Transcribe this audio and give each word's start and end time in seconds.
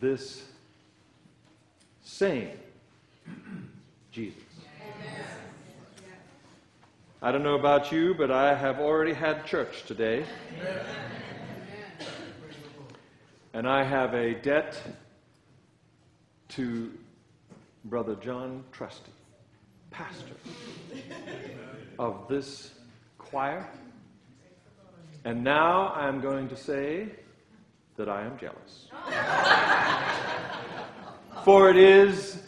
this 0.00 0.44
same 2.02 2.50
Jesus. 4.10 4.42
I 7.22 7.30
don't 7.30 7.42
know 7.42 7.54
about 7.54 7.92
you, 7.92 8.14
but 8.14 8.30
I 8.30 8.54
have 8.54 8.80
already 8.80 9.12
had 9.12 9.44
church 9.44 9.84
today. 9.84 10.24
And 13.52 13.68
I 13.68 13.84
have 13.84 14.14
a 14.14 14.34
debt 14.34 14.80
to 16.50 16.90
Brother 17.84 18.14
John 18.14 18.64
Trusty, 18.72 19.12
pastor 19.90 20.34
of 21.98 22.26
this 22.28 22.70
choir. 23.18 23.68
And 25.24 25.44
now 25.44 25.92
I'm 25.94 26.20
going 26.20 26.48
to 26.48 26.56
say 26.56 27.08
that 27.96 28.08
I 28.08 28.22
am 28.22 28.38
jealous. 28.38 28.88
For 31.44 31.70
it 31.70 31.76
is 31.76 32.42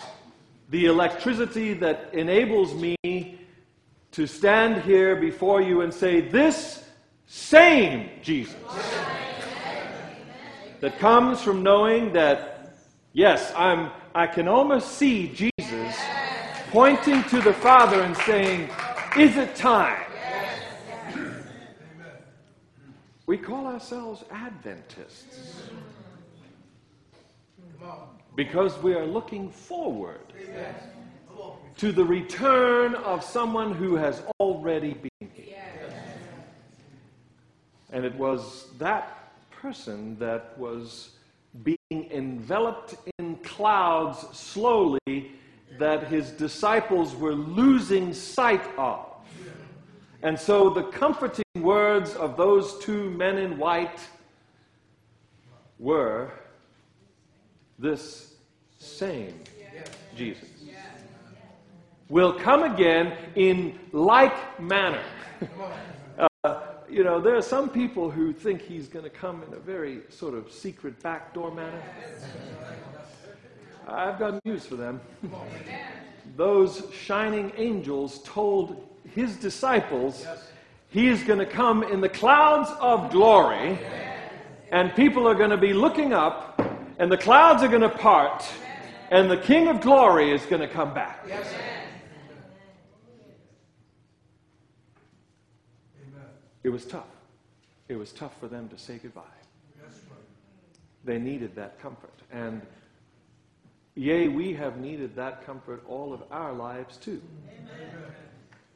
the 0.71 0.87
electricity 0.87 1.75
that 1.75 2.11
enables 2.13 2.75
me 2.75 2.97
to 4.13 4.27
stand 4.27 4.83
here 4.83 5.17
before 5.17 5.61
you 5.61 5.81
and 5.81 5.93
say, 5.93 6.21
This 6.21 6.85
same 7.27 8.11
Jesus 8.23 8.55
that 10.81 10.99
comes 10.99 11.41
from 11.41 11.63
knowing 11.63 12.13
that, 12.13 12.75
yes, 13.13 13.53
I'm, 13.57 13.91
I 14.15 14.27
can 14.27 14.49
almost 14.49 14.93
see 14.93 15.29
Jesus 15.29 15.97
pointing 16.71 17.23
to 17.25 17.41
the 17.41 17.53
Father 17.55 18.03
and 18.03 18.17
saying, 18.19 18.69
Is 19.17 19.37
it 19.37 19.55
time? 19.55 20.12
We 23.33 23.39
call 23.39 23.67
ourselves 23.67 24.25
Adventists 24.31 25.63
because 28.37 28.77
we 28.83 28.93
are 28.93 29.07
looking 29.07 29.49
forward 29.49 30.35
to 31.79 31.93
the 31.93 32.05
return 32.05 32.95
of 32.95 33.25
someone 33.25 33.73
who 33.73 33.97
has 33.97 34.23
already 34.39 34.93
been 34.93 35.31
here. 35.33 35.65
And 37.91 38.05
it 38.05 38.15
was 38.17 38.67
that 38.77 39.33
person 39.51 40.19
that 40.19 40.53
was 40.59 41.13
being 41.63 42.11
enveloped 42.11 42.97
in 43.19 43.37
clouds 43.37 44.27
slowly 44.37 45.33
that 45.79 46.07
his 46.07 46.33
disciples 46.33 47.17
were 47.17 47.33
losing 47.33 48.13
sight 48.13 48.69
of. 48.77 49.12
And 50.23 50.39
so 50.39 50.71
the 50.71 50.85
comforting 50.85 51.45
words 51.57 52.15
of 52.15 52.37
those 52.37 52.79
two 52.79 53.11
men 53.11 53.39
in 53.39 53.59
white 53.59 54.01
were 55.79 56.31
this 57.79 58.35
same 58.79 59.35
Jesus 60.17 60.49
will 62.13 62.35
come 62.35 62.63
again 62.63 63.17
in 63.37 63.79
like 63.93 64.61
manner. 64.61 65.03
uh, 66.45 66.61
you 66.87 67.03
know, 67.03 67.19
there 67.19 67.35
are 67.35 67.43
some 67.43 67.71
people 67.71 68.11
who 68.11 68.35
think 68.35 68.61
he's 68.61 68.87
going 68.87 69.05
to 69.05 69.11
come 69.11 69.43
in 69.43 69.55
a 69.55 69.59
very 69.59 70.01
sort 70.11 70.35
of 70.35 70.53
secret 70.53 71.03
backdoor 71.03 71.51
manner. 71.53 71.83
I've 73.89 74.19
got 74.19 74.45
news 74.45 74.67
for 74.67 74.77
them. 74.77 75.01
Those 76.37 76.87
shining 76.93 77.51
angels 77.57 78.23
told 78.25 78.92
his 79.15 79.37
disciples 79.37 80.27
he 80.93 81.09
is 81.09 81.23
going 81.23 81.39
to 81.39 81.47
come 81.47 81.83
in 81.83 82.03
the 82.03 82.09
clouds 82.09 82.71
of 82.79 83.11
glory, 83.11 83.79
and 84.71 84.95
people 84.95 85.27
are 85.27 85.35
going 85.35 85.51
to 85.51 85.57
be 85.57 85.73
looking 85.73 86.13
up, 86.13 86.61
and 86.99 87.11
the 87.11 87.17
clouds 87.17 87.63
are 87.63 87.69
going 87.69 87.81
to 87.81 87.89
part, 87.89 88.45
and 89.11 89.31
the 89.31 89.39
King 89.39 89.69
of 89.69 89.81
glory 89.81 90.31
is 90.33 90.45
going 90.47 90.61
to 90.61 90.69
come 90.69 90.93
back. 90.93 91.27
It 96.63 96.69
was 96.69 96.85
tough. 96.85 97.07
It 97.89 97.97
was 97.97 98.13
tough 98.13 98.39
for 98.39 98.47
them 98.47 98.69
to 98.69 98.77
say 98.77 98.99
goodbye. 98.99 99.23
They 101.05 101.19
needed 101.19 101.57
that 101.57 101.81
comfort. 101.81 102.15
And 102.31 102.61
yea, 103.95 104.29
we 104.29 104.53
have 104.53 104.77
needed 104.77 105.17
that 105.17 105.45
comfort 105.45 105.83
all 105.89 106.13
of 106.13 106.23
our 106.31 106.53
lives 106.53 106.99
too. 106.99 107.21
Amen. 107.49 108.15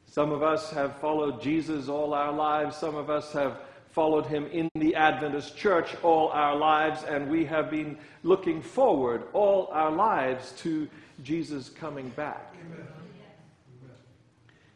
Some 0.09 0.31
of 0.31 0.41
us 0.41 0.71
have 0.71 0.97
followed 0.97 1.41
Jesus 1.41 1.89
all 1.89 2.13
our 2.13 2.31
lives. 2.31 2.75
Some 2.75 2.95
of 2.95 3.09
us 3.09 3.31
have 3.33 3.59
followed 3.91 4.25
him 4.25 4.47
in 4.47 4.69
the 4.75 4.95
Adventist 4.95 5.55
church 5.57 5.95
all 6.01 6.29
our 6.29 6.55
lives. 6.55 7.03
And 7.03 7.29
we 7.29 7.45
have 7.45 7.69
been 7.69 7.97
looking 8.23 8.61
forward 8.61 9.23
all 9.33 9.69
our 9.71 9.91
lives 9.91 10.53
to 10.59 10.87
Jesus 11.23 11.69
coming 11.69 12.09
back. 12.09 12.53
Amen. 12.65 12.87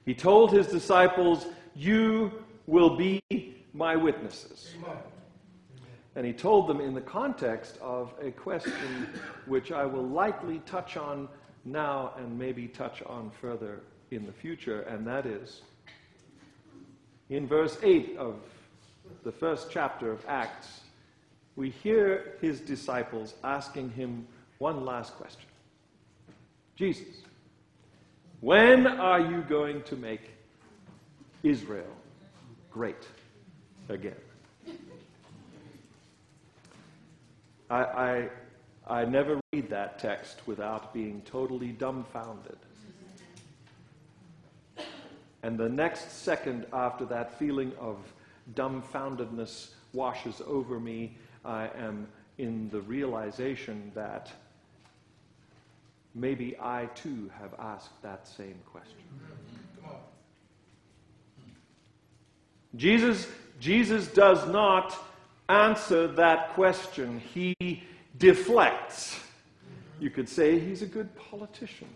He 0.05 0.13
told 0.13 0.51
his 0.51 0.67
disciples, 0.67 1.47
You 1.75 2.31
will 2.67 2.97
be 2.97 3.21
my 3.73 3.95
witnesses. 3.95 4.73
And 6.15 6.25
he 6.25 6.33
told 6.33 6.67
them 6.67 6.81
in 6.81 6.93
the 6.93 7.01
context 7.01 7.77
of 7.81 8.13
a 8.21 8.31
question 8.31 9.07
which 9.45 9.71
I 9.71 9.85
will 9.85 10.07
likely 10.07 10.59
touch 10.65 10.97
on 10.97 11.29
now 11.63 12.13
and 12.17 12.37
maybe 12.37 12.67
touch 12.67 13.01
on 13.03 13.31
further 13.39 13.81
in 14.11 14.25
the 14.25 14.31
future, 14.31 14.81
and 14.81 15.07
that 15.07 15.25
is 15.25 15.61
in 17.29 17.47
verse 17.47 17.77
8 17.81 18.17
of 18.17 18.35
the 19.23 19.31
first 19.31 19.69
chapter 19.71 20.11
of 20.11 20.23
Acts, 20.27 20.81
we 21.55 21.69
hear 21.69 22.37
his 22.41 22.59
disciples 22.59 23.33
asking 23.43 23.89
him 23.91 24.27
one 24.57 24.85
last 24.85 25.15
question 25.15 25.47
Jesus, 26.75 27.21
when 28.41 28.85
are 28.85 29.19
you 29.19 29.41
going 29.41 29.81
to 29.83 29.95
make 29.95 30.31
Israel 31.43 31.95
great 32.71 33.07
again. 33.89 34.15
I, 37.69 37.83
I, 37.83 38.29
I 38.87 39.05
never 39.05 39.39
read 39.53 39.69
that 39.69 39.99
text 39.99 40.41
without 40.45 40.93
being 40.93 41.21
totally 41.21 41.69
dumbfounded. 41.69 42.57
And 45.43 45.57
the 45.57 45.69
next 45.69 46.11
second 46.23 46.65
after 46.71 47.05
that 47.05 47.37
feeling 47.37 47.71
of 47.79 47.97
dumbfoundedness 48.53 49.69
washes 49.93 50.41
over 50.45 50.79
me, 50.79 51.17
I 51.43 51.69
am 51.77 52.07
in 52.37 52.69
the 52.69 52.81
realization 52.81 53.91
that 53.95 54.31
maybe 56.13 56.55
I 56.59 56.87
too 56.95 57.31
have 57.39 57.53
asked 57.59 58.01
that 58.01 58.27
same 58.27 58.59
question. 58.71 58.97
Jesus, 62.75 63.27
Jesus 63.59 64.07
does 64.07 64.47
not 64.47 64.97
answer 65.49 66.07
that 66.07 66.53
question. 66.53 67.21
He 67.33 67.83
deflects. 68.17 69.19
You 69.99 70.09
could 70.09 70.29
say 70.29 70.57
he's 70.57 70.81
a 70.81 70.85
good 70.85 71.13
politician. 71.15 71.89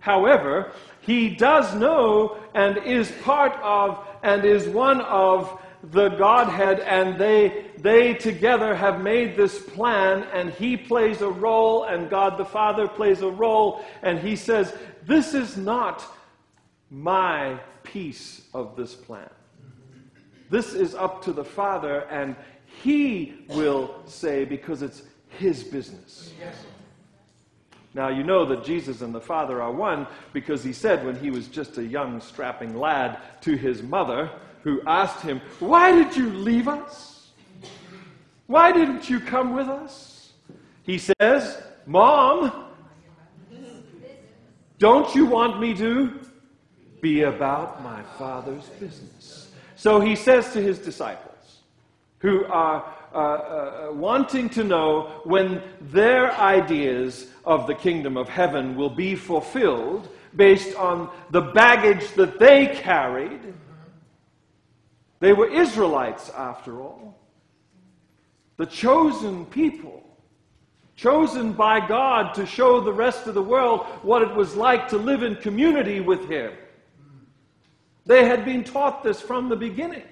However, 0.00 0.72
he 1.00 1.30
does 1.30 1.74
know 1.74 2.38
and 2.54 2.78
is 2.78 3.10
part 3.22 3.54
of 3.62 4.06
and 4.22 4.44
is 4.44 4.68
one 4.68 5.00
of 5.02 5.60
the 5.82 6.10
Godhead, 6.10 6.80
and 6.80 7.18
they, 7.18 7.66
they 7.78 8.12
together 8.12 8.74
have 8.74 9.00
made 9.00 9.34
this 9.34 9.58
plan, 9.58 10.24
and 10.34 10.50
he 10.50 10.76
plays 10.76 11.22
a 11.22 11.30
role, 11.30 11.84
and 11.84 12.10
God 12.10 12.36
the 12.36 12.44
Father 12.44 12.86
plays 12.86 13.22
a 13.22 13.30
role, 13.30 13.82
and 14.02 14.18
he 14.18 14.36
says, 14.36 14.74
This 15.06 15.32
is 15.32 15.56
not 15.56 16.04
my 16.90 17.58
piece 17.82 18.42
of 18.52 18.76
this 18.76 18.94
plan. 18.94 19.30
This 20.50 20.74
is 20.74 20.94
up 20.94 21.22
to 21.22 21.32
the 21.32 21.44
Father, 21.44 22.00
and 22.10 22.34
He 22.82 23.44
will 23.48 24.02
say, 24.06 24.44
because 24.44 24.82
it's 24.82 25.02
His 25.28 25.62
business. 25.62 26.32
Now, 27.92 28.08
you 28.08 28.22
know 28.22 28.44
that 28.46 28.64
Jesus 28.64 29.00
and 29.00 29.14
the 29.14 29.20
Father 29.20 29.60
are 29.60 29.72
one 29.72 30.06
because 30.32 30.62
He 30.62 30.72
said 30.72 31.04
when 31.04 31.16
He 31.16 31.30
was 31.30 31.48
just 31.48 31.78
a 31.78 31.84
young, 31.84 32.20
strapping 32.20 32.76
lad 32.76 33.18
to 33.42 33.56
His 33.56 33.82
mother, 33.82 34.30
who 34.62 34.80
asked 34.86 35.22
Him, 35.22 35.40
Why 35.58 35.92
did 35.92 36.16
you 36.16 36.30
leave 36.30 36.68
us? 36.68 37.30
Why 38.46 38.72
didn't 38.72 39.08
you 39.08 39.20
come 39.20 39.54
with 39.54 39.68
us? 39.68 40.32
He 40.82 40.98
says, 40.98 41.62
Mom, 41.86 42.66
don't 44.78 45.14
you 45.14 45.26
want 45.26 45.60
me 45.60 45.74
to? 45.74 46.20
be 47.00 47.22
about 47.22 47.82
my 47.82 48.02
Father's 48.18 48.66
business. 48.78 49.50
So 49.76 50.00
he 50.00 50.14
says 50.14 50.52
to 50.52 50.62
his 50.62 50.78
disciples, 50.78 51.60
who 52.18 52.44
are 52.46 52.94
uh, 53.12 53.18
uh, 53.18 53.88
wanting 53.92 54.48
to 54.50 54.64
know 54.64 55.20
when 55.24 55.62
their 55.80 56.32
ideas 56.32 57.26
of 57.44 57.66
the 57.66 57.74
kingdom 57.74 58.16
of 58.16 58.28
heaven 58.28 58.76
will 58.76 58.90
be 58.90 59.14
fulfilled 59.14 60.08
based 60.36 60.76
on 60.76 61.10
the 61.30 61.40
baggage 61.40 62.12
that 62.12 62.38
they 62.38 62.66
carried. 62.66 63.40
They 65.18 65.32
were 65.32 65.48
Israelites, 65.48 66.30
after 66.30 66.80
all, 66.80 67.18
the 68.56 68.66
chosen 68.66 69.44
people 69.46 70.00
chosen 71.00 71.54
by 71.54 71.80
God 71.86 72.34
to 72.34 72.44
show 72.44 72.78
the 72.78 72.92
rest 72.92 73.26
of 73.26 73.32
the 73.32 73.42
world 73.42 73.86
what 74.02 74.20
it 74.20 74.34
was 74.34 74.54
like 74.54 74.86
to 74.88 74.98
live 74.98 75.22
in 75.22 75.34
community 75.36 75.98
with 76.00 76.28
Him. 76.28 76.52
They 78.04 78.26
had 78.26 78.44
been 78.44 78.64
taught 78.64 79.02
this 79.02 79.18
from 79.18 79.48
the 79.48 79.56
beginning. 79.56 80.02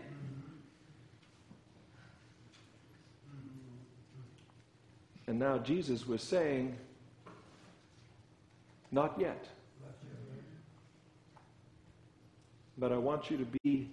And 5.29 5.39
now 5.39 5.59
Jesus 5.59 6.09
was 6.09 6.23
saying, 6.23 6.75
Not 8.91 9.21
yet. 9.21 9.45
But 12.79 12.93
I 12.93 12.97
want 12.97 13.31
you 13.31 13.37
to 13.37 13.47
be 13.63 13.91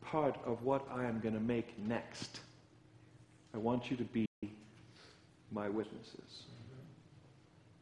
part 0.00 0.36
of 0.46 0.62
what 0.62 0.86
I 0.90 1.04
am 1.04 1.20
going 1.20 1.34
to 1.34 1.40
make 1.40 1.78
next. 1.78 2.40
I 3.52 3.58
want 3.58 3.90
you 3.90 3.96
to 3.98 4.04
be 4.04 4.26
my 5.52 5.68
witnesses. 5.68 6.44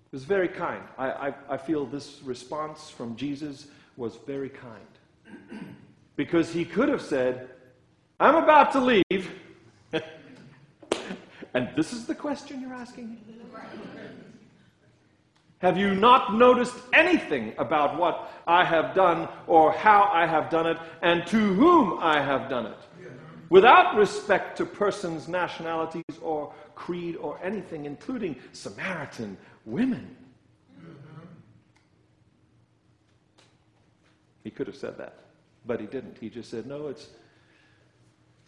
It 0.06 0.12
was 0.12 0.24
very 0.24 0.48
kind. 0.48 0.82
I, 0.96 1.10
I, 1.10 1.34
I 1.50 1.56
feel 1.56 1.86
this 1.86 2.20
response 2.24 2.90
from 2.90 3.14
Jesus 3.14 3.68
was 3.96 4.16
very 4.26 4.48
kind. 4.48 5.60
because 6.16 6.52
he 6.52 6.64
could 6.64 6.88
have 6.88 7.02
said, 7.02 7.50
I'm 8.18 8.34
about 8.34 8.72
to 8.72 8.80
leave. 8.80 9.30
and 11.54 11.68
this 11.76 11.92
is 11.92 12.06
the 12.06 12.14
question 12.14 12.60
you're 12.60 12.74
asking? 12.74 13.18
Have 15.58 15.76
you 15.76 15.94
not 15.94 16.34
noticed 16.34 16.76
anything 16.92 17.52
about 17.58 17.98
what 17.98 18.30
I 18.46 18.64
have 18.64 18.94
done 18.94 19.28
or 19.46 19.72
how 19.72 20.08
I 20.12 20.24
have 20.24 20.50
done 20.50 20.66
it 20.66 20.78
and 21.02 21.26
to 21.28 21.54
whom 21.54 21.98
I 22.00 22.20
have 22.20 22.48
done 22.48 22.66
it? 22.66 22.78
Without 23.50 23.96
respect 23.96 24.58
to 24.58 24.66
persons, 24.66 25.26
nationalities, 25.26 26.04
or 26.20 26.52
creed, 26.74 27.16
or 27.16 27.40
anything, 27.42 27.86
including 27.86 28.36
Samaritan 28.52 29.36
women. 29.64 30.14
He 34.44 34.50
could 34.50 34.66
have 34.66 34.76
said 34.76 34.96
that, 34.98 35.14
but 35.66 35.80
he 35.80 35.86
didn't. 35.86 36.18
He 36.20 36.30
just 36.30 36.50
said, 36.50 36.66
No, 36.66 36.88
it's, 36.88 37.08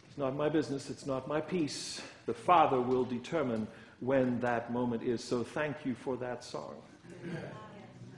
it's 0.07 0.17
not 0.17 0.35
my 0.35 0.49
business, 0.49 0.89
it's 0.89 1.05
not 1.05 1.27
my 1.27 1.41
piece. 1.41 2.01
The 2.25 2.33
Father 2.33 2.79
will 2.79 3.05
determine 3.05 3.67
when 3.99 4.39
that 4.39 4.71
moment 4.71 5.03
is. 5.03 5.23
So 5.23 5.43
thank 5.43 5.85
you 5.85 5.95
for 5.95 6.17
that 6.17 6.43
song. 6.43 6.75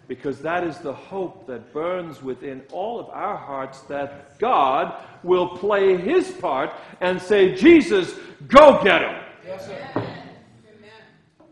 Because 0.08 0.40
that 0.40 0.64
is 0.64 0.78
the 0.80 0.94
hope 0.94 1.48
that 1.48 1.74
burns 1.74 2.22
within 2.22 2.62
all 2.72 3.00
of 3.00 3.10
our 3.10 3.38
hearts 3.38 3.82
that 3.82 4.38
God 4.38 5.02
will 5.24 5.50
play 5.58 5.98
his 5.98 6.32
part 6.32 6.72
and 7.00 7.22
say, 7.22 7.56
Jesus, 7.56 8.14
go 8.48 8.84
get 8.84 9.02
him. 9.02 9.22
Yes, 9.46 9.70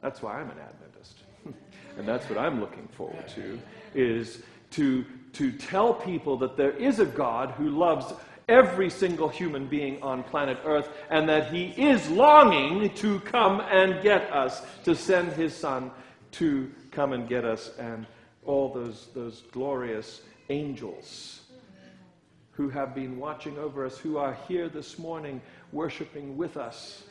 that's 0.01 0.21
why 0.21 0.39
I'm 0.39 0.49
an 0.49 0.57
Adventist. 0.59 1.19
and 1.97 2.07
that's 2.07 2.27
what 2.29 2.37
I'm 2.37 2.59
looking 2.59 2.87
forward 2.87 3.27
to, 3.35 3.59
is 3.93 4.41
to, 4.71 5.05
to 5.33 5.51
tell 5.51 5.93
people 5.93 6.37
that 6.37 6.57
there 6.57 6.71
is 6.71 6.99
a 6.99 7.05
God 7.05 7.51
who 7.51 7.69
loves 7.69 8.13
every 8.51 8.89
single 8.89 9.29
human 9.29 9.65
being 9.65 10.01
on 10.03 10.23
planet 10.23 10.57
Earth, 10.65 10.89
and 11.09 11.27
that 11.29 11.51
He 11.51 11.67
is 11.81 12.09
longing 12.09 12.93
to 12.95 13.19
come 13.21 13.61
and 13.61 14.03
get 14.03 14.31
us, 14.31 14.61
to 14.83 14.93
send 14.93 15.31
His 15.33 15.55
Son 15.55 15.89
to 16.31 16.69
come 16.91 17.13
and 17.13 17.27
get 17.27 17.45
us, 17.45 17.71
and 17.79 18.05
all 18.45 18.73
those, 18.73 19.07
those 19.15 19.43
glorious 19.51 20.21
angels 20.49 21.41
who 22.51 22.69
have 22.69 22.93
been 22.93 23.17
watching 23.17 23.57
over 23.57 23.85
us, 23.85 23.97
who 23.97 24.17
are 24.17 24.37
here 24.47 24.67
this 24.67 24.99
morning 24.99 25.41
worshiping 25.71 26.37
with 26.37 26.57
us. 26.57 27.03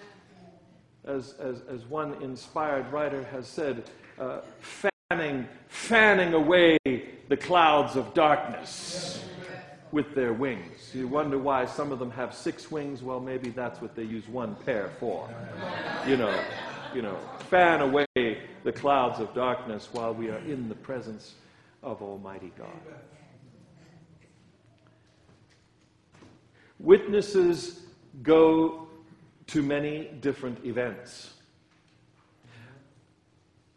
As, 1.07 1.33
as, 1.41 1.63
as 1.63 1.87
one 1.87 2.23
inspired 2.23 2.93
writer 2.93 3.25
has 3.33 3.49
said, 3.49 3.85
uh, 4.19 4.41
fanning, 5.09 5.49
fanning 5.69 6.35
away 6.35 6.77
the 6.85 7.37
clouds 7.39 7.97
of 7.97 8.13
darkness 8.13 9.25
with 9.93 10.15
their 10.15 10.33
wings. 10.33 10.95
You 10.95 11.09
wonder 11.09 11.39
why 11.39 11.67
some 11.67 11.93
of 11.93 11.99
them 11.99 12.11
have 12.13 12.35
six 12.35 12.71
wings. 12.71 13.03
Well, 13.03 13.21
maybe 13.21 13.51
that's 13.51 13.81
what 13.81 13.95
they 13.97 14.05
use 14.05 14.29
one 14.29 14.55
pair 14.67 14.91
for. 15.01 15.29
You 16.07 16.17
know, 16.17 16.45
you 16.95 17.03
know, 17.03 17.19
fan 17.49 17.81
away 17.81 18.07
the 18.65 18.73
clouds 18.73 19.21
of 19.21 19.35
darkness 19.35 19.89
while 19.93 20.15
we 20.15 20.29
are 20.29 20.39
in 20.39 20.69
the 20.69 20.75
presence 20.75 21.35
of 21.83 22.03
Almighty 22.03 22.53
God. 22.59 22.69
Witnesses 26.79 27.83
go 28.23 28.89
to 29.49 29.63
many 29.63 30.11
different 30.21 30.65
events. 30.65 31.35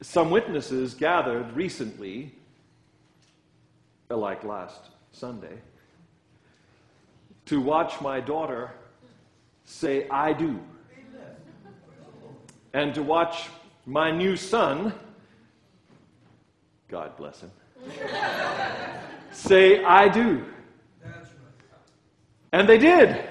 Some 0.02 0.30
witnesses 0.30 0.94
gathered 0.94 1.56
recently, 1.56 2.36
like 4.10 4.44
last 4.44 4.90
Sunday, 5.12 5.60
to 7.46 7.60
watch 7.60 8.00
my 8.02 8.20
daughter 8.20 8.72
say, 9.66 10.08
I 10.10 10.34
do 10.34 10.60
and 12.74 12.94
to 12.96 13.04
watch 13.04 13.50
my 13.86 14.12
new 14.12 14.36
son, 14.36 14.94
God 16.90 17.16
bless 17.18 17.42
him, 17.42 17.52
say, 19.32 19.84
I 19.84 20.08
do. 20.10 20.44
And 22.52 22.68
they 22.70 22.78
did. 22.78 23.30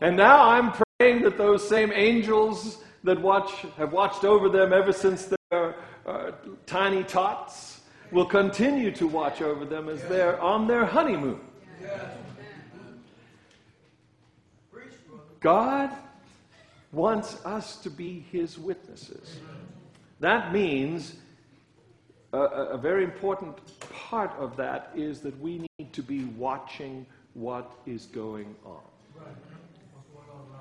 And 0.00 0.16
now 0.16 0.48
I'm 0.48 0.72
praying 0.98 1.22
that 1.22 1.38
those 1.38 1.66
same 1.66 1.92
angels 1.92 2.78
that 3.04 3.20
watch, 3.20 3.64
have 3.76 3.92
watched 3.92 4.24
over 4.24 4.48
them 4.48 4.72
ever 4.72 4.92
since 4.92 5.32
they're 5.50 5.76
uh, 6.06 6.32
tiny 6.66 7.02
tots 7.04 7.80
will 8.10 8.26
continue 8.26 8.90
to 8.90 9.06
watch 9.06 9.40
over 9.40 9.64
them 9.64 9.88
as 9.88 10.02
they're 10.02 10.40
on 10.40 10.66
their 10.66 10.84
honeymoon. 10.84 11.40
God 15.44 15.90
wants 16.90 17.44
us 17.44 17.76
to 17.82 17.90
be 17.90 18.24
his 18.32 18.58
witnesses. 18.58 19.36
That 20.20 20.54
means 20.54 21.16
a, 22.32 22.38
a, 22.38 22.78
very 22.78 23.04
important 23.04 23.58
part 24.08 24.30
of 24.38 24.56
that 24.56 24.90
is 24.96 25.20
that 25.20 25.38
we 25.40 25.66
need 25.78 25.92
to 25.92 26.02
be 26.02 26.24
watching 26.38 27.04
what 27.34 27.70
is 27.84 28.06
going 28.06 28.56
on. 28.64 28.80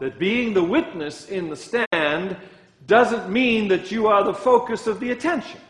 That 0.02 0.20
being 0.20 0.54
the 0.54 0.64
witness 0.64 1.30
in 1.30 1.50
the 1.50 1.56
stand 1.56 2.36
doesn't 2.86 3.32
mean 3.32 3.70
that 3.70 3.90
you 3.90 4.08
are 4.08 4.26
the 4.26 4.34
focus 4.34 4.86
of 4.86 5.00
the 5.00 5.12
attention. 5.12 5.62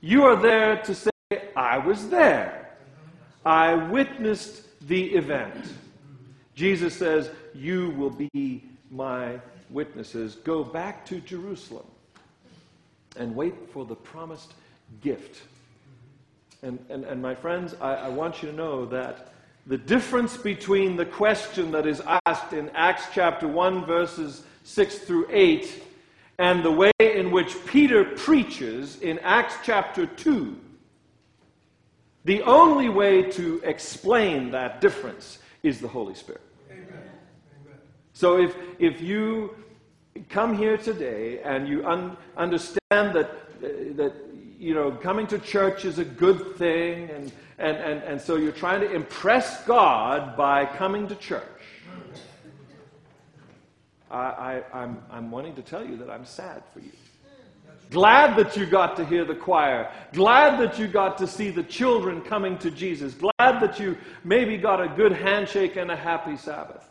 You 0.00 0.22
are 0.22 0.36
there 0.36 0.80
to 0.84 0.94
say, 0.94 1.10
I 1.54 1.76
was 1.76 2.08
there. 2.08 2.78
I 3.44 3.74
witnessed 3.74 4.62
the 4.88 5.14
event. 5.16 5.74
Jesus 6.54 6.94
says, 6.94 7.30
You 7.54 7.90
will 7.90 8.10
be 8.10 8.64
my 8.90 9.40
witnesses, 9.70 10.36
go 10.36 10.62
back 10.62 11.06
to 11.06 11.20
Jerusalem 11.20 11.86
and 13.16 13.34
wait 13.34 13.54
for 13.70 13.84
the 13.84 13.94
promised 13.94 14.52
gift. 15.00 15.42
And, 16.62 16.78
and, 16.88 17.04
and 17.04 17.20
my 17.20 17.34
friends, 17.34 17.74
I, 17.80 17.94
I 17.94 18.08
want 18.08 18.42
you 18.42 18.50
to 18.50 18.56
know 18.56 18.86
that 18.86 19.32
the 19.66 19.78
difference 19.78 20.36
between 20.36 20.96
the 20.96 21.06
question 21.06 21.70
that 21.72 21.86
is 21.86 22.02
asked 22.26 22.52
in 22.52 22.70
Acts 22.70 23.04
chapter 23.14 23.46
1, 23.48 23.86
verses 23.86 24.42
6 24.64 24.98
through 25.00 25.26
8, 25.30 25.82
and 26.38 26.64
the 26.64 26.70
way 26.70 26.90
in 26.98 27.30
which 27.30 27.54
Peter 27.66 28.04
preaches 28.04 29.00
in 29.00 29.18
Acts 29.20 29.54
chapter 29.62 30.06
2, 30.06 30.58
the 32.24 32.42
only 32.42 32.88
way 32.88 33.22
to 33.30 33.60
explain 33.64 34.50
that 34.52 34.80
difference 34.80 35.38
is 35.62 35.80
the 35.80 35.88
Holy 35.88 36.14
Spirit. 36.14 36.42
Amen. 36.70 36.86
So 38.12 38.38
if, 38.38 38.54
if 38.78 39.00
you 39.00 39.56
come 40.28 40.56
here 40.56 40.76
today 40.76 41.40
and 41.42 41.68
you 41.68 41.86
un- 41.86 42.16
understand 42.36 42.80
that, 42.90 43.60
that 43.60 44.12
you 44.58 44.74
know, 44.74 44.92
coming 44.92 45.26
to 45.28 45.38
church 45.38 45.84
is 45.84 45.98
a 45.98 46.04
good 46.04 46.56
thing, 46.56 47.10
and, 47.10 47.32
and, 47.58 47.76
and, 47.76 48.02
and 48.02 48.20
so 48.20 48.36
you're 48.36 48.52
trying 48.52 48.80
to 48.80 48.92
impress 48.92 49.64
God 49.64 50.36
by 50.36 50.66
coming 50.66 51.08
to 51.08 51.16
church, 51.16 51.42
I, 54.10 54.18
I, 54.18 54.62
I'm, 54.72 55.02
I'm 55.10 55.30
wanting 55.30 55.54
to 55.56 55.62
tell 55.62 55.84
you 55.84 55.96
that 55.96 56.10
I'm 56.10 56.26
sad 56.26 56.62
for 56.72 56.80
you. 56.80 56.92
Glad 57.92 58.36
that 58.38 58.56
you 58.56 58.64
got 58.64 58.96
to 58.96 59.04
hear 59.04 59.24
the 59.24 59.34
choir. 59.34 59.90
Glad 60.12 60.58
that 60.60 60.78
you 60.78 60.88
got 60.88 61.18
to 61.18 61.26
see 61.26 61.50
the 61.50 61.62
children 61.62 62.22
coming 62.22 62.56
to 62.58 62.70
Jesus. 62.70 63.12
Glad 63.14 63.60
that 63.60 63.78
you 63.78 63.98
maybe 64.24 64.56
got 64.56 64.80
a 64.80 64.88
good 64.88 65.12
handshake 65.12 65.76
and 65.76 65.90
a 65.90 65.96
happy 65.96 66.36
Sabbath. 66.36 66.88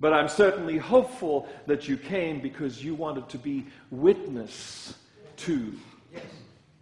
But 0.00 0.12
I'm 0.12 0.28
certainly 0.28 0.78
hopeful 0.78 1.48
that 1.66 1.88
you 1.88 1.96
came 1.96 2.40
because 2.40 2.82
you 2.84 2.94
wanted 2.94 3.28
to 3.30 3.38
be 3.38 3.66
witness 3.90 4.94
to 5.38 5.72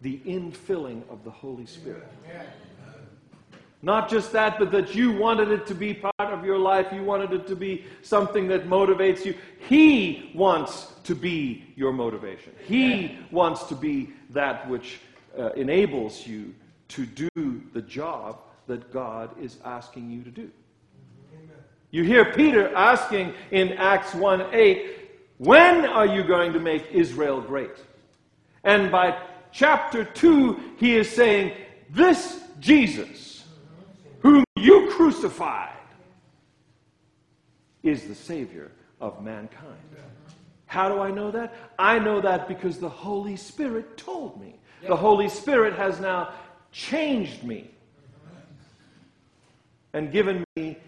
the 0.02 0.18
infilling 0.26 1.02
of 1.11 1.23
the 1.25 1.30
Holy 1.30 1.66
Spirit. 1.66 2.06
Not 3.83 4.09
just 4.09 4.33
that, 4.33 4.59
but 4.59 4.73
that 4.73 4.95
you 4.95 5.12
wanted 5.12 5.50
it 5.50 5.66
to 5.66 5.75
be 5.75 5.95
part 5.95 6.12
of 6.18 6.45
your 6.45 6.59
life. 6.59 6.87
You 6.92 7.02
wanted 7.02 7.33
it 7.33 7.47
to 7.49 7.56
be 7.56 7.85
something 8.02 8.49
that 8.49 8.66
motivates 8.66 9.25
you. 9.25 9.35
He 9.68 10.33
wants 10.35 10.92
to 11.04 11.14
be 11.14 11.73
your 11.76 11.92
motivation. 11.92 12.52
He 12.66 13.18
wants 13.30 13.64
to 13.64 13.75
be 13.75 14.11
that 14.30 14.68
which 14.68 14.99
uh, 15.38 15.50
enables 15.50 16.26
you 16.26 16.54
to 16.88 17.06
do 17.06 17.62
the 17.73 17.83
job 17.83 18.38
that 18.66 18.92
God 18.92 19.30
is 19.40 19.59
asking 19.64 20.11
you 20.11 20.23
to 20.23 20.30
do. 20.30 20.50
You 21.90 22.02
hear 22.02 22.33
Peter 22.33 22.75
asking 22.75 23.35
in 23.50 23.73
Acts 23.75 24.14
1 24.14 24.54
8, 24.54 24.97
when 25.38 25.85
are 25.85 26.06
you 26.06 26.25
going 26.25 26.52
to 26.52 26.59
make 26.59 26.90
Israel 26.90 27.40
great? 27.40 27.76
And 28.64 28.90
by 28.90 29.18
chapter 29.52 30.04
2, 30.04 30.75
he 30.78 30.97
is 30.97 31.09
saying, 31.11 31.52
This 31.90 32.40
Jesus, 32.59 33.36
crucified, 34.96 35.76
is 37.82 38.08
the 38.08 38.14
Savior 38.14 38.72
of 38.98 39.22
mankind. 39.22 39.76
How 40.64 40.88
do 40.88 41.00
I 41.00 41.10
know 41.10 41.30
that? 41.30 41.54
I 41.78 41.98
know 41.98 42.20
that 42.22 42.48
because 42.48 42.78
the 42.78 42.88
Holy 42.88 43.36
Spirit 43.36 43.98
told 43.98 44.40
me. 44.40 44.58
The 44.88 44.96
Holy 44.96 45.28
Spirit 45.28 45.74
has 45.74 46.00
now 46.00 46.32
changed 46.72 47.44
me 47.44 47.70
and 49.92 50.10
given 50.10 50.44
me 50.56 50.78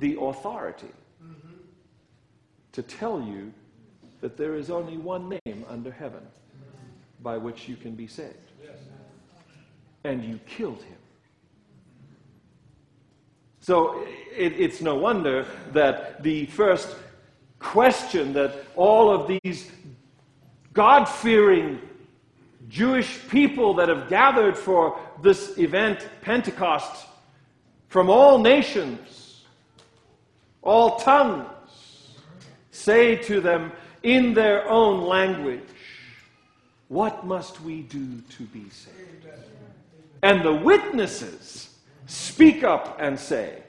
the 0.00 0.18
authority 0.20 0.92
to 2.72 2.82
tell 2.82 3.22
you 3.22 3.52
that 4.20 4.36
there 4.36 4.56
is 4.56 4.68
only 4.68 4.96
one 4.96 5.28
name 5.28 5.64
under 5.68 5.92
heaven 5.92 6.26
by 7.22 7.36
which 7.36 7.68
you 7.68 7.76
can 7.76 7.94
be 7.94 8.08
saved. 8.08 8.34
And 10.02 10.24
you 10.24 10.40
killed 10.46 10.82
him. 10.82 10.98
So 13.64 14.04
it, 14.36 14.60
it's 14.60 14.82
no 14.82 14.94
wonder 14.94 15.46
that 15.72 16.22
the 16.22 16.44
first 16.46 16.94
question 17.58 18.34
that 18.34 18.54
all 18.76 19.10
of 19.10 19.26
these 19.26 19.70
God 20.74 21.06
fearing 21.06 21.80
Jewish 22.68 23.26
people 23.28 23.72
that 23.76 23.88
have 23.88 24.10
gathered 24.10 24.58
for 24.58 25.00
this 25.22 25.56
event, 25.56 26.06
Pentecost, 26.20 27.06
from 27.88 28.10
all 28.10 28.38
nations, 28.38 29.44
all 30.60 30.96
tongues, 30.98 31.48
say 32.70 33.16
to 33.16 33.40
them, 33.40 33.72
in 34.02 34.34
their 34.34 34.68
own 34.68 35.06
language, 35.06 35.62
What 36.88 37.26
must 37.26 37.62
we 37.62 37.80
do 37.80 38.20
to 38.36 38.42
be 38.42 38.68
saved? 38.68 39.26
And 40.22 40.42
the 40.44 40.52
witnesses 40.52 41.73
speak 42.06 42.64
up 42.64 42.96
and 43.00 43.18
say, 43.18 43.62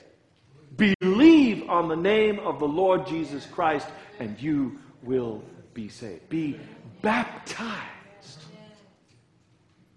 Believe 0.77 1.69
on 1.69 1.87
the 1.87 1.95
name 1.95 2.39
of 2.39 2.59
the 2.59 2.67
Lord 2.67 3.07
Jesus 3.07 3.45
Christ, 3.45 3.87
and 4.19 4.39
you 4.41 4.79
will 5.03 5.41
be 5.73 5.87
saved. 5.87 6.27
Be 6.27 6.59
baptized, 7.01 8.43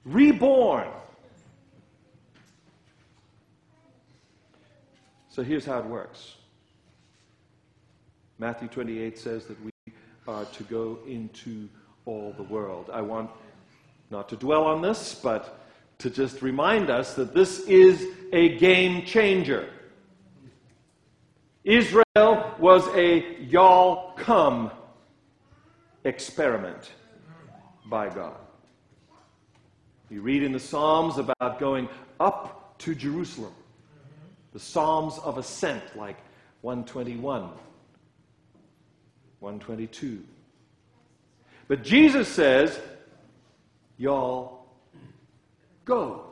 reborn. 0.04 0.88
So 5.30 5.42
here's 5.42 5.64
how 5.64 5.78
it 5.78 5.86
works 5.86 6.34
Matthew 8.38 8.68
28 8.68 9.18
says 9.18 9.46
that 9.46 9.56
we 9.64 9.70
are 10.28 10.44
to 10.44 10.62
go 10.64 10.98
into 11.06 11.68
all 12.06 12.32
the 12.36 12.42
world. 12.44 12.90
I 12.92 13.02
want 13.02 13.30
not 14.10 14.28
to 14.28 14.36
dwell 14.36 14.64
on 14.64 14.80
this, 14.80 15.14
but 15.14 15.57
to 15.98 16.10
just 16.10 16.42
remind 16.42 16.90
us 16.90 17.14
that 17.14 17.34
this 17.34 17.60
is 17.60 18.06
a 18.32 18.56
game 18.58 19.04
changer. 19.04 19.68
Israel 21.64 22.54
was 22.58 22.86
a 22.94 23.36
y'all 23.40 24.12
come 24.16 24.70
experiment 26.04 26.92
by 27.86 28.08
God. 28.08 28.36
You 30.08 30.22
read 30.22 30.42
in 30.42 30.52
the 30.52 30.60
Psalms 30.60 31.18
about 31.18 31.58
going 31.58 31.88
up 32.18 32.78
to 32.78 32.94
Jerusalem, 32.94 33.52
the 34.52 34.60
Psalms 34.60 35.18
of 35.18 35.36
ascent, 35.36 35.82
like 35.96 36.16
121 36.62 37.50
122. 39.40 40.24
But 41.68 41.84
Jesus 41.84 42.28
says, 42.28 42.78
Y'all 43.98 44.57
go. 45.88 46.22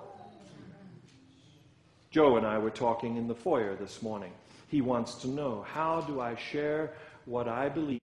Joe 2.10 2.36
and 2.36 2.46
I 2.46 2.58
were 2.58 2.70
talking 2.70 3.16
in 3.16 3.26
the 3.26 3.34
foyer 3.34 3.74
this 3.74 4.02
morning. 4.02 4.32
He 4.68 4.82
wants 4.82 5.14
to 5.16 5.28
know 5.28 5.64
how 5.66 6.02
do 6.02 6.20
I 6.20 6.36
share 6.36 6.92
what 7.24 7.48
I 7.48 7.68
believe 7.68 8.00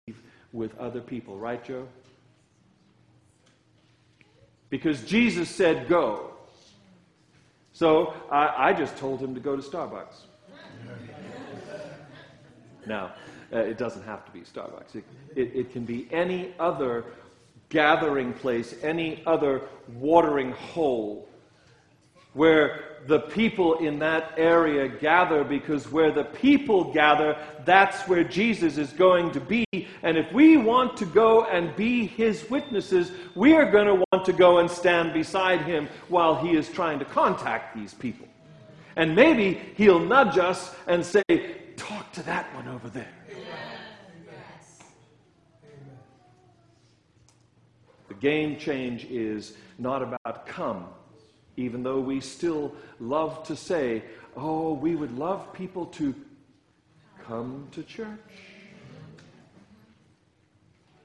with 0.52 0.78
other 0.78 1.00
people, 1.00 1.38
right, 1.38 1.62
Joe? 1.62 1.87
Because 4.69 5.02
Jesus 5.02 5.49
said 5.49 5.88
go. 5.88 6.30
So 7.73 8.14
I, 8.30 8.69
I 8.69 8.73
just 8.73 8.97
told 8.97 9.21
him 9.21 9.35
to 9.35 9.40
go 9.40 9.57
to 9.57 9.62
Starbucks. 9.62 10.26
now, 12.87 13.12
uh, 13.52 13.59
it 13.59 13.76
doesn't 13.76 14.04
have 14.04 14.25
to 14.26 14.30
be 14.30 14.40
Starbucks. 14.40 14.95
It, 14.95 15.04
it, 15.35 15.52
it 15.54 15.73
can 15.73 15.85
be 15.85 16.07
any 16.12 16.54
other 16.61 17.04
gathering 17.71 18.33
place, 18.35 18.75
any 18.83 19.23
other 19.26 19.62
watering 19.88 20.52
hole 20.52 21.26
where 22.33 22.85
the 23.07 23.21
people 23.21 23.79
in 23.79 23.99
that 23.99 24.35
area 24.37 24.87
gather 24.87 25.43
because 25.43 25.91
where 25.91 26.13
the 26.13 26.25
people 26.25 26.93
gather, 26.93 27.37
that's 27.65 28.07
where 28.07 28.23
Jesus 28.23 28.77
is 28.77 28.93
going 28.93 29.33
to 29.33 29.41
be. 29.41 29.65
And 30.03 30.17
if 30.17 30.31
we 30.33 30.57
want 30.57 30.97
to 30.99 31.07
go 31.07 31.45
and 31.45 31.75
be 31.77 32.07
his 32.07 32.49
witnesses, 32.51 33.13
we 33.35 33.55
are 33.55 33.71
going 33.71 33.87
to 33.87 34.05
want 34.13 34.25
to 34.27 34.33
go 34.33 34.59
and 34.59 34.71
stand 34.71 35.13
beside 35.13 35.63
him 35.63 35.89
while 36.09 36.37
he 36.37 36.57
is 36.57 36.69
trying 36.69 36.99
to 36.99 37.05
contact 37.05 37.75
these 37.75 37.95
people. 37.95 38.29
And 38.97 39.15
maybe 39.15 39.61
he'll 39.77 40.01
nudge 40.01 40.39
us 40.39 40.75
and 40.87 41.05
say, 41.05 41.23
Talk 41.77 42.13
to 42.13 42.23
that 42.25 42.55
one 42.55 42.69
over 42.69 42.91
there. 42.91 43.09
The 48.09 48.15
game 48.15 48.59
change 48.59 49.07
is 49.07 49.57
not 49.79 50.03
about 50.03 50.47
come, 50.47 50.89
even 51.57 51.83
though 51.83 52.00
we 52.00 52.21
still 52.21 52.75
love 52.99 53.42
to 53.45 53.57
say, 53.57 54.02
oh, 54.37 54.73
we 54.73 54.95
would 54.95 55.16
love 55.16 55.52
people 55.52 55.87
to 55.87 56.14
come 57.25 57.69
to 57.73 57.83
church. 57.83 58.09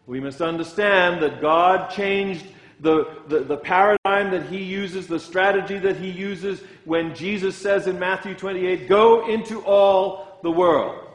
We 0.07 0.19
must 0.19 0.41
understand 0.41 1.21
that 1.23 1.41
God 1.41 1.89
changed 1.89 2.45
the, 2.79 3.21
the, 3.27 3.39
the, 3.39 3.57
paradigm 3.57 4.31
that 4.31 4.47
he 4.47 4.61
uses, 4.61 5.07
the 5.07 5.19
strategy 5.19 5.79
that 5.79 5.95
he 5.95 6.09
uses 6.09 6.61
when 6.83 7.15
Jesus 7.15 7.55
says 7.55 7.87
in 7.87 7.97
Matthew 7.97 8.35
28, 8.35 8.87
go 8.87 9.27
into 9.27 9.63
all 9.63 10.39
the 10.43 10.51
world. 10.51 11.09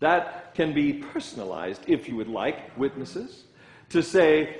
That 0.00 0.54
can 0.54 0.72
be 0.72 0.94
personalized, 0.94 1.82
if 1.86 2.08
you 2.08 2.16
would 2.16 2.28
like, 2.28 2.76
witnesses 2.76 3.44
to 3.90 4.02
say, 4.02 4.56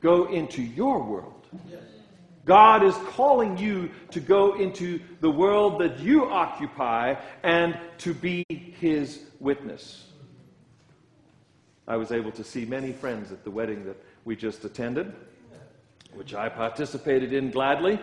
go 0.00 0.26
into 0.26 0.62
your 0.62 1.02
world. 1.02 1.46
God 2.50 2.82
is 2.82 2.96
calling 3.14 3.56
you 3.58 3.90
to 4.10 4.18
go 4.18 4.54
into 4.54 4.98
the 5.20 5.30
world 5.30 5.80
that 5.82 6.00
you 6.00 6.24
occupy 6.28 7.14
and 7.44 7.78
to 7.98 8.12
be 8.12 8.44
his 8.48 9.26
witness. 9.38 10.08
I 11.86 11.96
was 11.96 12.10
able 12.10 12.32
to 12.32 12.42
see 12.42 12.64
many 12.64 12.90
friends 12.90 13.30
at 13.30 13.44
the 13.44 13.52
wedding 13.52 13.84
that 13.84 14.02
we 14.24 14.34
just 14.34 14.64
attended, 14.64 15.14
which 16.12 16.34
I 16.34 16.48
participated 16.48 17.32
in 17.32 17.52
gladly. 17.52 18.00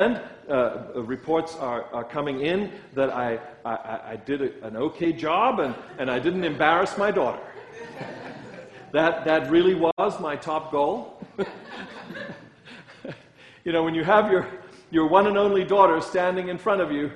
And 0.00 0.20
uh, 0.50 0.88
reports 0.96 1.54
are, 1.54 1.84
are 1.94 2.02
coming 2.02 2.40
in 2.40 2.72
that 2.94 3.10
I, 3.10 3.38
I, 3.64 4.00
I 4.14 4.16
did 4.16 4.42
a, 4.42 4.66
an 4.66 4.76
okay 4.76 5.12
job 5.12 5.60
and, 5.60 5.72
and 6.00 6.10
I 6.10 6.18
didn't 6.18 6.42
embarrass 6.42 6.98
my 6.98 7.12
daughter. 7.12 7.38
That, 8.92 9.24
that 9.24 9.50
really 9.50 9.74
was 9.74 10.20
my 10.20 10.36
top 10.36 10.70
goal. 10.70 11.20
you 13.64 13.72
know, 13.72 13.82
when 13.82 13.94
you 13.94 14.04
have 14.04 14.30
your, 14.30 14.46
your 14.90 15.06
one 15.08 15.26
and 15.26 15.38
only 15.38 15.64
daughter 15.64 16.00
standing 16.00 16.48
in 16.48 16.58
front 16.58 16.82
of 16.82 16.92
you, 16.92 17.10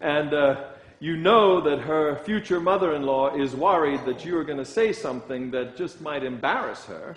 and 0.00 0.34
uh, 0.34 0.64
you 0.98 1.16
know 1.16 1.60
that 1.60 1.78
her 1.78 2.16
future 2.24 2.60
mother 2.60 2.94
in 2.94 3.04
law 3.04 3.34
is 3.36 3.54
worried 3.54 4.04
that 4.04 4.24
you 4.24 4.36
are 4.36 4.42
going 4.42 4.58
to 4.58 4.64
say 4.64 4.92
something 4.92 5.52
that 5.52 5.76
just 5.76 6.00
might 6.00 6.24
embarrass 6.24 6.84
her, 6.86 7.14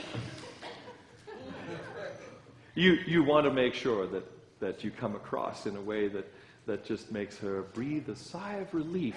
you, 2.76 3.00
you 3.08 3.24
want 3.24 3.46
to 3.46 3.52
make 3.52 3.74
sure 3.74 4.06
that, 4.06 4.24
that 4.60 4.84
you 4.84 4.92
come 4.92 5.16
across 5.16 5.66
in 5.66 5.76
a 5.78 5.82
way 5.82 6.08
that, 6.08 6.32
that 6.68 6.86
just 6.86 7.12
makes 7.12 7.38
her 7.40 7.64
breathe 7.74 8.08
a 8.10 8.16
sigh 8.16 8.56
of 8.56 8.72
relief 8.74 9.16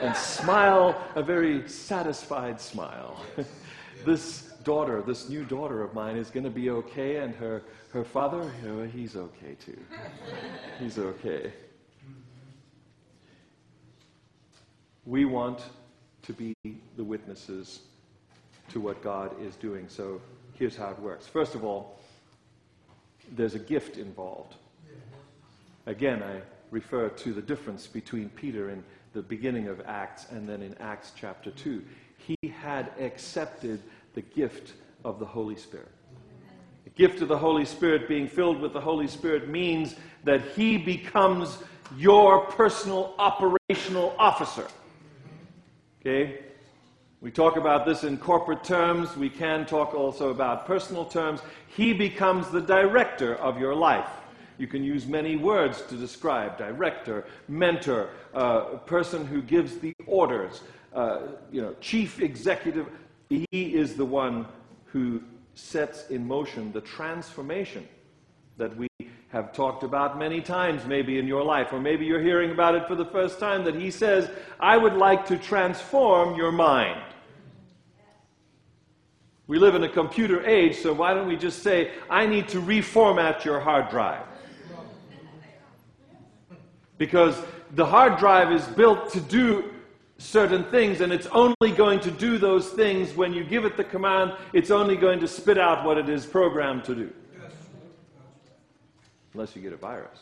and 0.00 0.16
smile 0.16 0.98
a 1.16 1.22
very 1.22 1.68
satisfied 1.68 2.58
smile. 2.58 3.22
this 4.06 4.51
daughter, 4.64 5.02
this 5.02 5.28
new 5.28 5.44
daughter 5.44 5.82
of 5.82 5.94
mine, 5.94 6.16
is 6.16 6.30
going 6.30 6.44
to 6.44 6.50
be 6.50 6.70
okay, 6.70 7.16
and 7.16 7.34
her, 7.34 7.62
her 7.92 8.04
father, 8.04 8.50
he's 8.92 9.16
okay 9.16 9.56
too. 9.64 9.78
he's 10.78 10.98
okay. 10.98 11.52
We 15.04 15.24
want 15.24 15.62
to 16.22 16.32
be 16.32 16.54
the 16.96 17.04
witnesses 17.04 17.80
to 18.70 18.80
what 18.80 19.02
God 19.02 19.34
is 19.40 19.56
doing. 19.56 19.86
So 19.88 20.20
here's 20.54 20.76
how 20.76 20.90
it 20.90 20.98
works. 21.00 21.26
First 21.26 21.54
of 21.54 21.64
all, 21.64 21.98
there's 23.34 23.54
a 23.54 23.58
gift 23.58 23.96
involved. 23.96 24.54
Again, 25.86 26.22
I 26.22 26.40
refer 26.70 27.08
to 27.08 27.32
the 27.32 27.42
difference 27.42 27.86
between 27.86 28.28
Peter 28.30 28.70
in 28.70 28.84
the 29.12 29.22
beginning 29.22 29.68
of 29.68 29.80
Acts 29.86 30.26
and 30.30 30.48
then 30.48 30.62
in 30.62 30.76
Acts 30.78 31.12
chapter 31.16 31.50
2. 31.50 31.82
He 32.16 32.36
had 32.48 32.92
accepted 33.00 33.82
the 34.14 34.22
gift 34.22 34.74
of 35.04 35.18
the 35.18 35.26
Holy 35.26 35.56
Spirit. 35.56 35.90
The 36.84 36.90
gift 36.90 37.22
of 37.22 37.28
the 37.28 37.38
Holy 37.38 37.64
Spirit, 37.64 38.08
being 38.08 38.28
filled 38.28 38.60
with 38.60 38.72
the 38.72 38.80
Holy 38.80 39.06
Spirit, 39.06 39.48
means 39.48 39.96
that 40.24 40.42
he 40.56 40.76
becomes 40.76 41.58
your 41.96 42.46
personal 42.46 43.14
operational 43.18 44.14
officer. 44.18 44.66
Okay? 46.00 46.40
We 47.20 47.30
talk 47.30 47.56
about 47.56 47.86
this 47.86 48.02
in 48.02 48.18
corporate 48.18 48.64
terms. 48.64 49.16
We 49.16 49.30
can 49.30 49.64
talk 49.64 49.94
also 49.94 50.30
about 50.30 50.66
personal 50.66 51.04
terms. 51.04 51.40
He 51.68 51.92
becomes 51.92 52.48
the 52.48 52.60
director 52.60 53.36
of 53.36 53.60
your 53.60 53.74
life. 53.76 54.08
You 54.58 54.66
can 54.66 54.82
use 54.82 55.06
many 55.06 55.36
words 55.36 55.82
to 55.82 55.96
describe 55.96 56.58
director, 56.58 57.24
mentor, 57.48 58.10
uh, 58.34 58.78
person 58.86 59.24
who 59.24 59.40
gives 59.40 59.78
the 59.78 59.92
orders, 60.06 60.62
uh, 60.94 61.20
you 61.50 61.62
know, 61.62 61.74
chief 61.80 62.20
executive. 62.20 62.86
He 63.32 63.74
is 63.74 63.94
the 63.94 64.04
one 64.04 64.46
who 64.86 65.22
sets 65.54 66.08
in 66.10 66.26
motion 66.26 66.72
the 66.72 66.80
transformation 66.80 67.88
that 68.58 68.76
we 68.76 68.88
have 69.28 69.52
talked 69.54 69.82
about 69.82 70.18
many 70.18 70.42
times, 70.42 70.84
maybe 70.84 71.18
in 71.18 71.26
your 71.26 71.42
life, 71.42 71.72
or 71.72 71.80
maybe 71.80 72.04
you're 72.04 72.20
hearing 72.20 72.50
about 72.50 72.74
it 72.74 72.86
for 72.86 72.94
the 72.94 73.06
first 73.06 73.40
time, 73.40 73.64
that 73.64 73.74
he 73.74 73.90
says, 73.90 74.30
I 74.60 74.76
would 74.76 74.92
like 74.92 75.26
to 75.28 75.38
transform 75.38 76.36
your 76.36 76.52
mind. 76.52 77.00
We 79.46 79.58
live 79.58 79.74
in 79.74 79.82
a 79.84 79.88
computer 79.88 80.44
age, 80.46 80.76
so 80.76 80.92
why 80.92 81.14
don't 81.14 81.26
we 81.26 81.36
just 81.36 81.62
say, 81.62 81.92
I 82.10 82.26
need 82.26 82.48
to 82.48 82.60
reformat 82.60 83.44
your 83.44 83.58
hard 83.58 83.88
drive? 83.88 84.24
Because 86.98 87.42
the 87.74 87.86
hard 87.86 88.18
drive 88.18 88.52
is 88.52 88.66
built 88.68 89.10
to 89.12 89.20
do 89.20 89.71
certain 90.22 90.64
things, 90.64 91.00
and 91.00 91.12
it's 91.12 91.26
only 91.28 91.72
going 91.76 92.00
to 92.00 92.10
do 92.10 92.38
those 92.38 92.70
things 92.70 93.14
when 93.14 93.32
you 93.32 93.44
give 93.44 93.64
it 93.64 93.76
the 93.76 93.84
command, 93.84 94.32
it's 94.52 94.70
only 94.70 94.96
going 94.96 95.18
to 95.20 95.28
spit 95.28 95.58
out 95.58 95.84
what 95.84 95.98
it 95.98 96.08
is 96.08 96.24
programmed 96.24 96.84
to 96.84 96.94
do. 96.94 97.12
Unless 99.34 99.56
you 99.56 99.62
get 99.62 99.72
a 99.72 99.76
virus. 99.76 100.18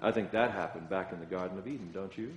I 0.00 0.10
think 0.10 0.32
that 0.32 0.50
happened 0.50 0.88
back 0.88 1.12
in 1.12 1.20
the 1.20 1.26
Garden 1.26 1.58
of 1.58 1.68
Eden, 1.68 1.90
don't 1.94 2.16
you? 2.18 2.34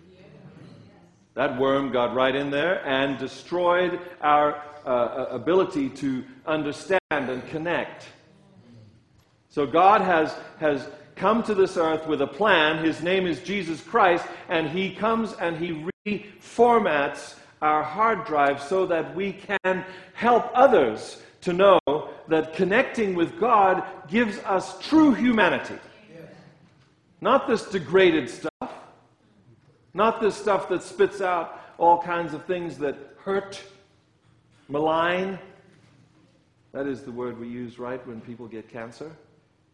That 1.33 1.59
worm 1.59 1.91
got 1.91 2.13
right 2.13 2.35
in 2.35 2.51
there 2.51 2.85
and 2.87 3.17
destroyed 3.17 3.99
our 4.21 4.61
uh, 4.85 4.89
uh, 4.89 5.27
ability 5.31 5.89
to 5.89 6.23
understand 6.45 6.99
and 7.09 7.45
connect. 7.47 8.05
So 9.49 9.65
God 9.65 10.01
has, 10.01 10.35
has 10.59 10.87
come 11.15 11.41
to 11.43 11.55
this 11.55 11.75
earth 11.75 12.05
with 12.07 12.21
a 12.21 12.27
plan. 12.27 12.83
His 12.85 13.01
name 13.01 13.25
is 13.25 13.39
Jesus 13.39 13.81
Christ, 13.81 14.25
and 14.47 14.69
He 14.69 14.93
comes 14.93 15.33
and 15.33 15.57
He 15.57 15.85
reformats 16.05 17.35
our 17.61 17.83
hard 17.83 18.25
drive 18.25 18.61
so 18.61 18.85
that 18.85 19.15
we 19.15 19.33
can 19.33 19.85
help 20.13 20.49
others 20.53 21.21
to 21.41 21.53
know 21.53 21.79
that 22.27 22.53
connecting 22.53 23.15
with 23.15 23.39
God 23.39 23.83
gives 24.07 24.37
us 24.39 24.79
true 24.87 25.13
humanity. 25.13 25.79
Not 27.21 27.47
this 27.47 27.63
degraded 27.63 28.29
stuff 28.29 28.55
not 29.95 30.19
this 30.19 30.35
stuff 30.35 30.67
that 30.67 30.83
spits 30.83 31.21
out 31.21 31.61
all 31.77 32.01
kinds 32.01 32.33
of 32.33 32.43
things 32.45 32.77
that 32.79 32.97
hurt, 33.17 33.63
malign. 34.67 35.39
That 36.73 36.85
is 36.85 37.03
the 37.03 37.11
word 37.11 37.39
we 37.39 37.47
use, 37.47 37.79
right, 37.79 38.05
when 38.05 38.19
people 38.19 38.45
get 38.45 38.67
cancer? 38.67 39.09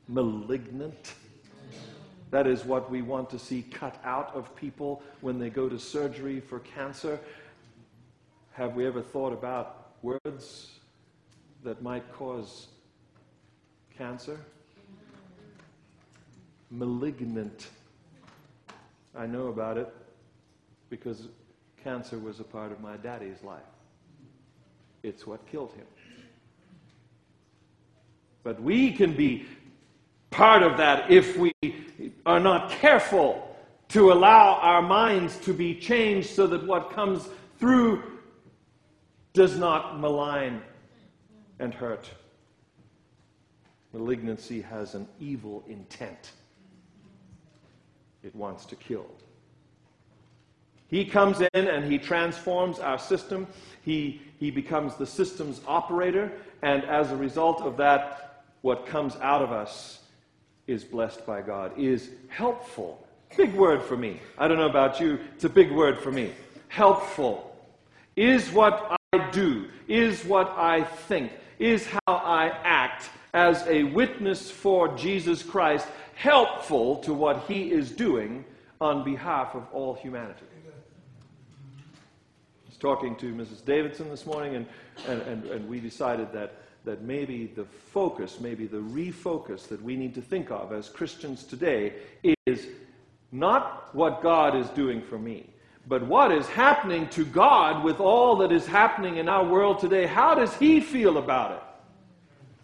Malignant. 0.07 1.15
That 2.31 2.47
is 2.47 2.63
what 2.63 2.89
we 2.89 3.01
want 3.01 3.29
to 3.31 3.39
see 3.39 3.61
cut 3.61 3.99
out 4.05 4.33
of 4.33 4.55
people 4.55 5.03
when 5.19 5.37
they 5.37 5.49
go 5.49 5.67
to 5.67 5.77
surgery 5.77 6.39
for 6.39 6.59
cancer. 6.59 7.19
Have 8.53 8.75
we 8.75 8.87
ever 8.87 9.01
thought 9.01 9.33
about 9.33 9.91
words 10.01 10.71
that 11.63 11.81
might 11.81 12.09
cause 12.13 12.67
cancer? 13.97 14.39
Malignant. 16.69 17.67
I 19.13 19.25
know 19.25 19.47
about 19.47 19.77
it 19.77 19.93
because 20.89 21.27
cancer 21.83 22.17
was 22.17 22.39
a 22.39 22.45
part 22.45 22.71
of 22.71 22.79
my 22.79 22.95
daddy's 22.95 23.43
life. 23.43 23.59
It's 25.03 25.27
what 25.27 25.45
killed 25.51 25.73
him. 25.73 25.85
But 28.43 28.61
we 28.61 28.93
can 28.93 29.13
be 29.15 29.45
part 30.31 30.63
of 30.63 30.77
that 30.77 31.11
if 31.11 31.37
we 31.37 31.53
are 32.25 32.39
not 32.39 32.71
careful 32.71 33.55
to 33.89 34.11
allow 34.11 34.55
our 34.61 34.81
minds 34.81 35.37
to 35.39 35.53
be 35.53 35.75
changed 35.75 36.29
so 36.29 36.47
that 36.47 36.65
what 36.65 36.91
comes 36.91 37.27
through 37.59 38.01
does 39.33 39.57
not 39.57 39.99
malign 39.99 40.61
and 41.59 41.73
hurt. 41.73 42.09
Malignancy 43.93 44.61
has 44.61 44.95
an 44.95 45.07
evil 45.19 45.63
intent, 45.67 46.31
it 48.23 48.33
wants 48.33 48.65
to 48.65 48.75
kill. 48.77 49.05
He 50.87 51.05
comes 51.05 51.39
in 51.39 51.49
and 51.53 51.89
he 51.89 51.97
transforms 51.97 52.79
our 52.79 52.99
system. 52.99 53.47
He, 53.81 54.21
he 54.39 54.51
becomes 54.51 54.95
the 54.95 55.05
system's 55.05 55.61
operator. 55.65 56.33
And 56.63 56.83
as 56.83 57.11
a 57.11 57.15
result 57.15 57.61
of 57.61 57.77
that, 57.77 58.43
what 58.61 58.85
comes 58.85 59.15
out 59.21 59.41
of 59.41 59.53
us 59.53 60.00
is 60.71 60.83
blessed 60.83 61.25
by 61.25 61.41
God, 61.41 61.77
is 61.77 62.09
helpful. 62.29 63.05
Big 63.37 63.53
word 63.53 63.81
for 63.83 63.95
me. 63.95 64.19
I 64.37 64.47
don't 64.47 64.57
know 64.57 64.69
about 64.69 64.99
you, 64.99 65.19
it's 65.35 65.43
a 65.43 65.49
big 65.49 65.71
word 65.71 65.99
for 65.99 66.11
me. 66.11 66.31
Helpful. 66.67 67.55
Is 68.15 68.49
what 68.51 68.97
I 69.13 69.29
do, 69.31 69.67
is 69.87 70.23
what 70.25 70.49
I 70.57 70.83
think, 70.83 71.31
is 71.59 71.85
how 71.85 71.99
I 72.15 72.47
act 72.63 73.09
as 73.33 73.65
a 73.67 73.83
witness 73.83 74.51
for 74.51 74.95
Jesus 74.97 75.43
Christ 75.43 75.87
helpful 76.15 76.97
to 76.97 77.13
what 77.13 77.43
he 77.47 77.71
is 77.71 77.91
doing 77.91 78.43
on 78.79 79.03
behalf 79.03 79.55
of 79.55 79.65
all 79.71 79.93
humanity 79.93 80.45
talking 82.81 83.15
to 83.15 83.31
Mrs. 83.31 83.63
Davidson 83.63 84.09
this 84.09 84.25
morning, 84.25 84.55
and, 84.55 84.65
and, 85.07 85.21
and, 85.21 85.45
and 85.45 85.69
we 85.69 85.79
decided 85.79 86.33
that, 86.33 86.55
that 86.85 87.03
maybe 87.03 87.47
the 87.47 87.65
focus, 87.65 88.39
maybe 88.39 88.65
the 88.65 88.77
refocus 88.77 89.67
that 89.67 89.81
we 89.81 89.95
need 89.95 90.13
to 90.15 90.21
think 90.21 90.51
of 90.51 90.71
as 90.73 90.89
Christians 90.89 91.43
today 91.43 91.93
is 92.45 92.67
not 93.31 93.93
what 93.93 94.21
God 94.21 94.55
is 94.55 94.67
doing 94.69 95.01
for 95.01 95.19
me, 95.19 95.47
but 95.87 96.05
what 96.05 96.31
is 96.31 96.47
happening 96.47 97.07
to 97.09 97.23
God 97.23 97.83
with 97.83 97.99
all 97.99 98.35
that 98.37 98.51
is 98.51 98.65
happening 98.65 99.17
in 99.17 99.29
our 99.29 99.45
world 99.45 99.79
today. 99.79 100.05
How 100.05 100.35
does 100.35 100.53
He 100.55 100.79
feel 100.81 101.17
about 101.17 101.51
it? 101.51 101.63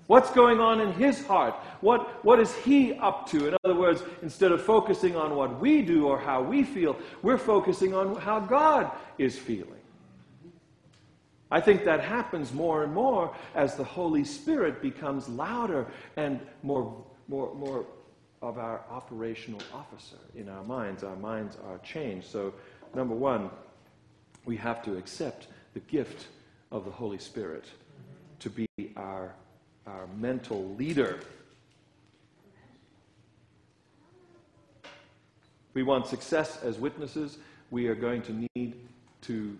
What's 0.07 0.31
going 0.31 0.61
on 0.61 0.79
in 0.79 0.93
his 0.93 1.25
heart? 1.27 1.53
What, 1.81 2.23
what 2.23 2.39
is 2.39 2.55
he 2.55 2.93
up 2.93 3.29
to? 3.29 3.49
In 3.49 3.57
other 3.65 3.75
words, 3.75 4.01
instead 4.21 4.53
of 4.53 4.61
focusing 4.61 5.17
on 5.17 5.35
what 5.35 5.59
we 5.59 5.81
do 5.81 6.07
or 6.07 6.17
how 6.17 6.41
we 6.41 6.63
feel, 6.63 6.95
we're 7.21 7.37
focusing 7.37 7.93
on 7.93 8.15
how 8.15 8.39
God 8.39 8.89
is 9.17 9.37
feeling. 9.37 9.76
I 11.49 11.61
think 11.61 11.85
that 11.85 12.01
happens 12.01 12.53
more 12.53 12.83
and 12.83 12.93
more 12.93 13.33
as 13.55 13.75
the 13.75 13.83
Holy 13.83 14.25
Spirit 14.25 14.81
becomes 14.81 15.29
louder 15.29 15.87
and 16.17 16.41
more, 16.61 17.05
more, 17.27 17.53
more 17.55 17.85
of 18.41 18.57
our 18.57 18.83
operational 18.89 19.61
officer 19.73 20.17
in 20.35 20.49
our 20.49 20.63
minds. 20.63 21.03
Our 21.03 21.15
minds 21.15 21.57
are 21.65 21.77
changed. 21.79 22.27
So, 22.27 22.53
number 22.93 23.15
one, 23.15 23.49
we 24.45 24.57
have 24.57 24.83
to 24.83 24.97
accept 24.97 25.47
the 25.73 25.79
gift 25.81 26.27
of 26.71 26.85
the 26.85 26.91
Holy 26.91 27.17
Spirit 27.17 27.65
to 28.39 28.49
be 28.49 28.67
our, 28.97 29.33
our 29.85 30.07
mental 30.17 30.75
leader. 30.75 31.19
We 35.73 35.83
want 35.83 36.07
success 36.07 36.61
as 36.61 36.77
witnesses. 36.77 37.37
We 37.71 37.87
are 37.87 37.95
going 37.95 38.21
to 38.23 38.47
need 38.55 38.75
to 39.21 39.57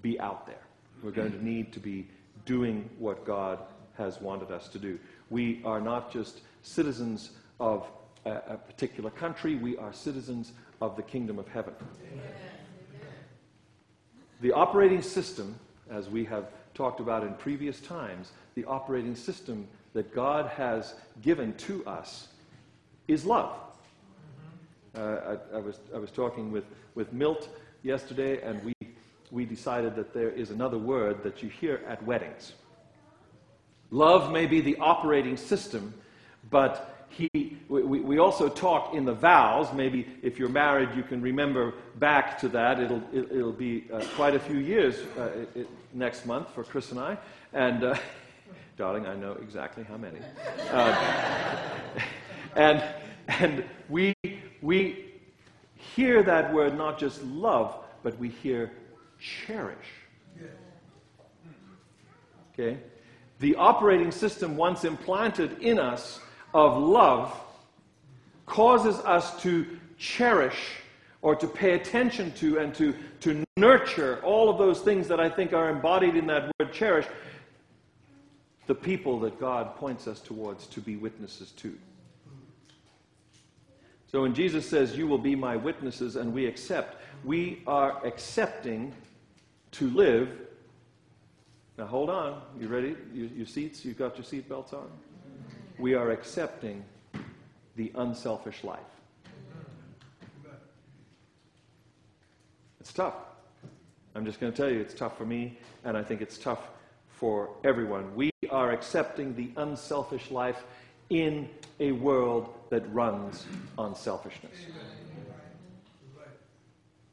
be 0.00 0.18
out 0.18 0.46
there. 0.46 0.56
We're 1.02 1.10
going 1.10 1.32
to 1.32 1.44
need 1.44 1.72
to 1.72 1.80
be 1.80 2.06
doing 2.44 2.88
what 2.98 3.24
God 3.24 3.58
has 3.98 4.20
wanted 4.20 4.50
us 4.50 4.68
to 4.68 4.78
do. 4.78 4.98
We 5.30 5.60
are 5.64 5.80
not 5.80 6.12
just 6.12 6.40
citizens 6.62 7.30
of 7.58 7.86
a, 8.24 8.30
a 8.30 8.56
particular 8.56 9.10
country, 9.10 9.56
we 9.56 9.76
are 9.76 9.92
citizens 9.92 10.52
of 10.80 10.96
the 10.96 11.02
kingdom 11.02 11.38
of 11.38 11.48
heaven. 11.48 11.74
Amen. 12.12 12.22
The 14.40 14.52
operating 14.52 15.02
system, 15.02 15.54
as 15.90 16.08
we 16.08 16.24
have 16.24 16.46
talked 16.74 17.00
about 17.00 17.22
in 17.22 17.34
previous 17.34 17.80
times, 17.80 18.32
the 18.54 18.64
operating 18.64 19.14
system 19.14 19.68
that 19.92 20.12
God 20.14 20.46
has 20.48 20.94
given 21.20 21.54
to 21.58 21.84
us 21.86 22.28
is 23.08 23.24
love. 23.24 23.54
Uh, 24.96 25.36
I, 25.52 25.56
I, 25.56 25.60
was, 25.60 25.78
I 25.94 25.98
was 25.98 26.10
talking 26.10 26.50
with, 26.50 26.64
with 26.94 27.12
Milt 27.12 27.48
yesterday, 27.82 28.42
and 28.42 28.62
we, 28.64 28.74
we 29.32 29.44
decided 29.44 29.96
that 29.96 30.12
there 30.12 30.30
is 30.30 30.50
another 30.50 30.78
word 30.78 31.24
that 31.24 31.42
you 31.42 31.48
hear 31.48 31.80
at 31.88 32.04
weddings. 32.04 32.52
Love 33.90 34.30
may 34.30 34.46
be 34.46 34.60
the 34.60 34.76
operating 34.76 35.36
system, 35.36 35.92
but 36.50 37.06
he, 37.08 37.58
we, 37.68 37.82
we 37.82 38.18
also 38.18 38.48
talk 38.48 38.94
in 38.94 39.04
the 39.04 39.12
vows. 39.12 39.72
Maybe 39.74 40.06
if 40.22 40.38
you're 40.38 40.48
married, 40.48 40.90
you 40.94 41.02
can 41.02 41.20
remember 41.20 41.74
back 41.98 42.38
to 42.40 42.48
that. 42.50 42.78
It'll, 42.78 43.02
it, 43.12 43.30
it 43.32 43.42
will 43.42 43.52
be 43.52 43.84
uh, 43.92 44.04
quite 44.14 44.34
a 44.34 44.38
few 44.38 44.58
years 44.58 45.00
uh, 45.18 45.44
it, 45.54 45.68
next 45.92 46.24
month 46.24 46.54
for 46.54 46.62
Chris 46.62 46.90
and 46.90 47.00
I. 47.00 47.18
And, 47.52 47.84
uh, 47.84 47.96
darling, 48.76 49.06
I 49.06 49.14
know 49.14 49.32
exactly 49.42 49.84
how 49.84 49.96
many. 49.96 50.20
Uh, 50.70 51.58
and 52.56 52.82
and 53.28 53.64
we, 53.88 54.14
we 54.60 55.12
hear 55.74 56.22
that 56.22 56.52
word 56.52 56.76
not 56.76 56.98
just 56.98 57.22
love, 57.22 57.76
but 58.02 58.18
we 58.18 58.28
hear 58.28 58.72
cherish. 59.22 59.86
Okay? 62.52 62.78
The 63.38 63.54
operating 63.56 64.10
system, 64.10 64.56
once 64.56 64.84
implanted 64.84 65.62
in 65.62 65.78
us 65.78 66.20
of 66.52 66.76
love, 66.76 67.34
causes 68.46 68.96
us 69.00 69.40
to 69.42 69.66
cherish 69.96 70.74
or 71.22 71.36
to 71.36 71.46
pay 71.46 71.74
attention 71.74 72.32
to 72.32 72.58
and 72.58 72.74
to, 72.74 72.94
to 73.20 73.44
nurture 73.56 74.20
all 74.22 74.50
of 74.50 74.58
those 74.58 74.80
things 74.80 75.08
that 75.08 75.20
I 75.20 75.28
think 75.28 75.52
are 75.52 75.70
embodied 75.70 76.16
in 76.16 76.26
that 76.26 76.50
word 76.58 76.72
cherish, 76.72 77.06
the 78.66 78.74
people 78.74 79.20
that 79.20 79.40
God 79.40 79.76
points 79.76 80.06
us 80.06 80.20
towards 80.20 80.66
to 80.68 80.80
be 80.80 80.96
witnesses 80.96 81.52
to. 81.52 81.76
So 84.10 84.22
when 84.22 84.34
Jesus 84.34 84.68
says, 84.68 84.96
You 84.96 85.06
will 85.06 85.18
be 85.18 85.34
my 85.34 85.56
witnesses, 85.56 86.16
and 86.16 86.34
we 86.34 86.46
accept, 86.46 86.96
we 87.24 87.62
are 87.66 88.04
accepting 88.04 88.92
to 89.72 89.90
live. 89.90 90.28
Now 91.78 91.86
hold 91.86 92.10
on. 92.10 92.40
You 92.60 92.68
ready? 92.68 92.96
Your, 93.12 93.26
your 93.28 93.46
seats? 93.46 93.84
You've 93.84 93.98
got 93.98 94.16
your 94.16 94.24
seatbelts 94.24 94.72
on? 94.72 94.88
We 95.78 95.94
are 95.94 96.10
accepting 96.10 96.84
the 97.76 97.90
unselfish 97.94 98.62
life. 98.62 98.78
It's 102.80 102.92
tough. 102.92 103.14
I'm 104.14 104.24
just 104.26 104.40
going 104.40 104.52
to 104.52 104.56
tell 104.56 104.70
you, 104.70 104.80
it's 104.80 104.92
tough 104.92 105.16
for 105.16 105.24
me, 105.24 105.56
and 105.84 105.96
I 105.96 106.02
think 106.02 106.20
it's 106.20 106.36
tough 106.36 106.68
for 107.08 107.48
everyone. 107.64 108.14
We 108.14 108.30
are 108.50 108.72
accepting 108.72 109.34
the 109.34 109.50
unselfish 109.56 110.30
life 110.30 110.64
in 111.08 111.48
a 111.80 111.92
world 111.92 112.52
that 112.70 112.82
runs 112.92 113.46
on 113.78 113.94
selfishness. 113.94 114.52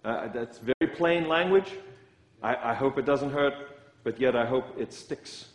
Uh, 0.03 0.27
that's 0.29 0.57
very 0.57 0.95
plain 0.95 1.27
language. 1.27 1.71
I, 2.41 2.71
I 2.71 2.73
hope 2.73 2.97
it 2.97 3.05
doesn't 3.05 3.31
hurt, 3.31 3.53
but 4.03 4.19
yet 4.19 4.35
I 4.35 4.45
hope 4.45 4.65
it 4.77 4.93
sticks. 4.93 5.47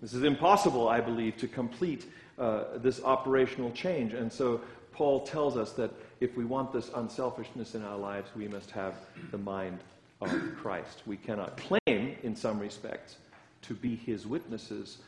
This 0.00 0.12
is 0.12 0.22
impossible, 0.22 0.88
I 0.88 1.00
believe, 1.00 1.36
to 1.38 1.48
complete 1.48 2.06
uh, 2.38 2.64
this 2.76 3.02
operational 3.02 3.70
change. 3.72 4.12
And 4.12 4.32
so 4.32 4.60
Paul 4.92 5.26
tells 5.26 5.56
us 5.56 5.72
that 5.72 5.90
if 6.20 6.36
we 6.36 6.44
want 6.44 6.72
this 6.72 6.90
unselfishness 6.94 7.74
in 7.74 7.82
our 7.82 7.96
lives, 7.96 8.30
we 8.36 8.48
must 8.48 8.70
have 8.70 8.94
the 9.30 9.38
mind 9.38 9.80
of 10.20 10.30
Christ. 10.56 11.02
We 11.06 11.16
cannot 11.16 11.56
claim, 11.56 12.16
in 12.22 12.36
some 12.36 12.58
respects, 12.58 13.16
to 13.62 13.74
be 13.74 13.96
his 13.96 14.26
witnesses 14.26 14.98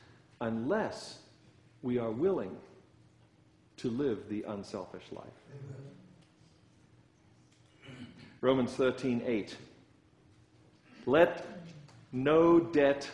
unless 0.40 1.18
we 1.82 1.98
are 1.98 2.10
willing 2.10 2.56
to 3.76 3.90
live 3.90 4.28
the 4.28 4.44
unselfish 4.48 5.04
life. 5.12 5.24
Amen. 5.52 5.86
Romans 8.40 8.72
13, 8.72 9.22
8. 9.26 9.56
Let 11.06 11.46
no 12.12 12.58
debt 12.58 13.08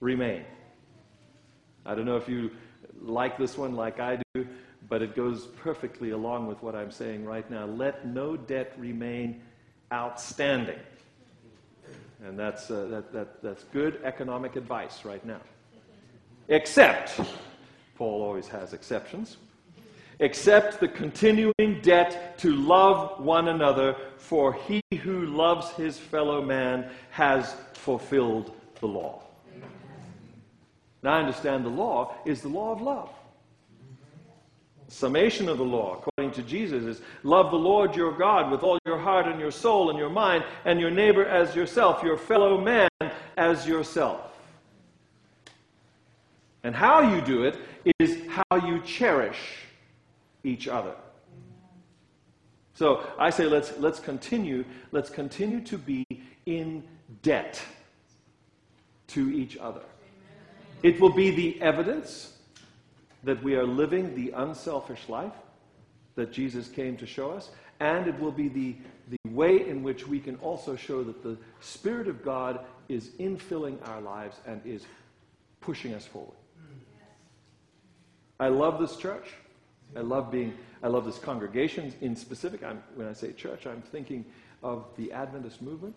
remain. 0.00 0.44
I 1.86 1.94
don't 1.94 2.04
know 2.04 2.16
if 2.16 2.28
you 2.28 2.50
like 3.00 3.38
this 3.38 3.56
one 3.56 3.74
like 3.74 4.00
I 4.00 4.20
do, 4.34 4.46
but 4.88 5.02
it 5.02 5.16
goes 5.16 5.46
perfectly 5.46 6.10
along 6.10 6.46
with 6.46 6.62
what 6.62 6.74
I'm 6.74 6.90
saying 6.90 7.24
right 7.24 7.48
now. 7.50 7.64
Let 7.64 8.06
no 8.06 8.36
debt 8.36 8.74
remain 8.76 9.40
outstanding. 9.92 10.78
And 12.24 12.38
that's, 12.38 12.70
uh, 12.70 12.86
that, 12.90 13.12
that, 13.12 13.42
that's 13.42 13.64
good 13.64 14.00
economic 14.04 14.56
advice 14.56 15.04
right 15.04 15.24
now. 15.24 15.40
Except 16.48 17.20
Paul 17.96 18.22
always 18.22 18.48
has 18.48 18.72
exceptions. 18.72 19.36
Except 20.18 20.80
the 20.80 20.88
continuing 20.88 21.80
debt 21.82 22.38
to 22.38 22.54
love 22.54 23.20
one 23.20 23.48
another, 23.48 23.96
for 24.16 24.54
he 24.54 24.80
who 25.02 25.26
loves 25.26 25.70
his 25.72 25.98
fellow 25.98 26.40
man 26.40 26.90
has 27.10 27.54
fulfilled 27.74 28.52
the 28.80 28.86
law. 28.86 29.22
Now, 31.02 31.14
I 31.14 31.18
understand 31.20 31.64
the 31.64 31.70
law 31.70 32.14
is 32.24 32.40
the 32.40 32.48
law 32.48 32.72
of 32.72 32.80
love. 32.80 33.10
Summation 34.88 35.48
of 35.48 35.58
the 35.58 35.64
law, 35.64 35.98
according 35.98 36.32
to 36.32 36.42
Jesus, 36.42 36.84
is 36.84 37.02
love 37.22 37.50
the 37.50 37.58
Lord 37.58 37.94
your 37.94 38.16
God 38.16 38.50
with 38.50 38.62
all 38.62 38.78
your 38.86 38.98
heart 38.98 39.26
and 39.26 39.38
your 39.38 39.50
soul 39.50 39.90
and 39.90 39.98
your 39.98 40.08
mind, 40.08 40.44
and 40.64 40.80
your 40.80 40.90
neighbor 40.90 41.26
as 41.26 41.54
yourself, 41.54 42.02
your 42.02 42.16
fellow 42.16 42.60
man 42.60 42.88
as 43.36 43.66
yourself. 43.66 44.32
And 46.62 46.74
how 46.74 47.14
you 47.14 47.20
do 47.20 47.44
it 47.44 47.58
is 47.98 48.18
how 48.28 48.66
you 48.66 48.80
cherish 48.80 49.65
each 50.46 50.68
other. 50.68 50.94
So 52.74 53.06
I 53.18 53.30
say 53.30 53.46
let's, 53.46 53.72
let's 53.78 53.98
continue, 53.98 54.64
let's 54.92 55.10
continue 55.10 55.60
to 55.62 55.78
be 55.78 56.06
in 56.44 56.84
debt 57.22 57.60
to 59.08 59.30
each 59.30 59.56
other. 59.56 59.80
It 60.82 61.00
will 61.00 61.12
be 61.12 61.30
the 61.30 61.60
evidence 61.62 62.34
that 63.24 63.42
we 63.42 63.56
are 63.56 63.66
living 63.66 64.14
the 64.14 64.30
unselfish 64.32 65.08
life 65.08 65.32
that 66.14 66.32
Jesus 66.32 66.68
came 66.68 66.96
to 66.98 67.06
show 67.06 67.30
us, 67.30 67.50
and 67.80 68.06
it 68.06 68.18
will 68.20 68.32
be 68.32 68.48
the, 68.48 68.76
the 69.08 69.30
way 69.30 69.68
in 69.68 69.82
which 69.82 70.06
we 70.06 70.20
can 70.20 70.36
also 70.36 70.76
show 70.76 71.02
that 71.02 71.22
the 71.22 71.36
Spirit 71.60 72.08
of 72.08 72.22
God 72.22 72.60
is 72.88 73.08
infilling 73.18 73.76
our 73.88 74.00
lives 74.00 74.36
and 74.46 74.60
is 74.64 74.84
pushing 75.60 75.94
us 75.94 76.06
forward. 76.06 76.36
I 78.38 78.48
love 78.48 78.78
this 78.78 78.96
church. 78.96 79.26
I 79.94 80.00
love 80.00 80.30
being, 80.30 80.54
I 80.82 80.88
love 80.88 81.04
this 81.04 81.18
congregation. 81.18 81.94
In 82.00 82.16
specific, 82.16 82.62
I'm, 82.64 82.82
when 82.94 83.06
I 83.08 83.12
say 83.12 83.32
church, 83.32 83.66
I'm 83.66 83.82
thinking 83.82 84.24
of 84.62 84.86
the 84.96 85.12
Adventist 85.12 85.62
movement. 85.62 85.94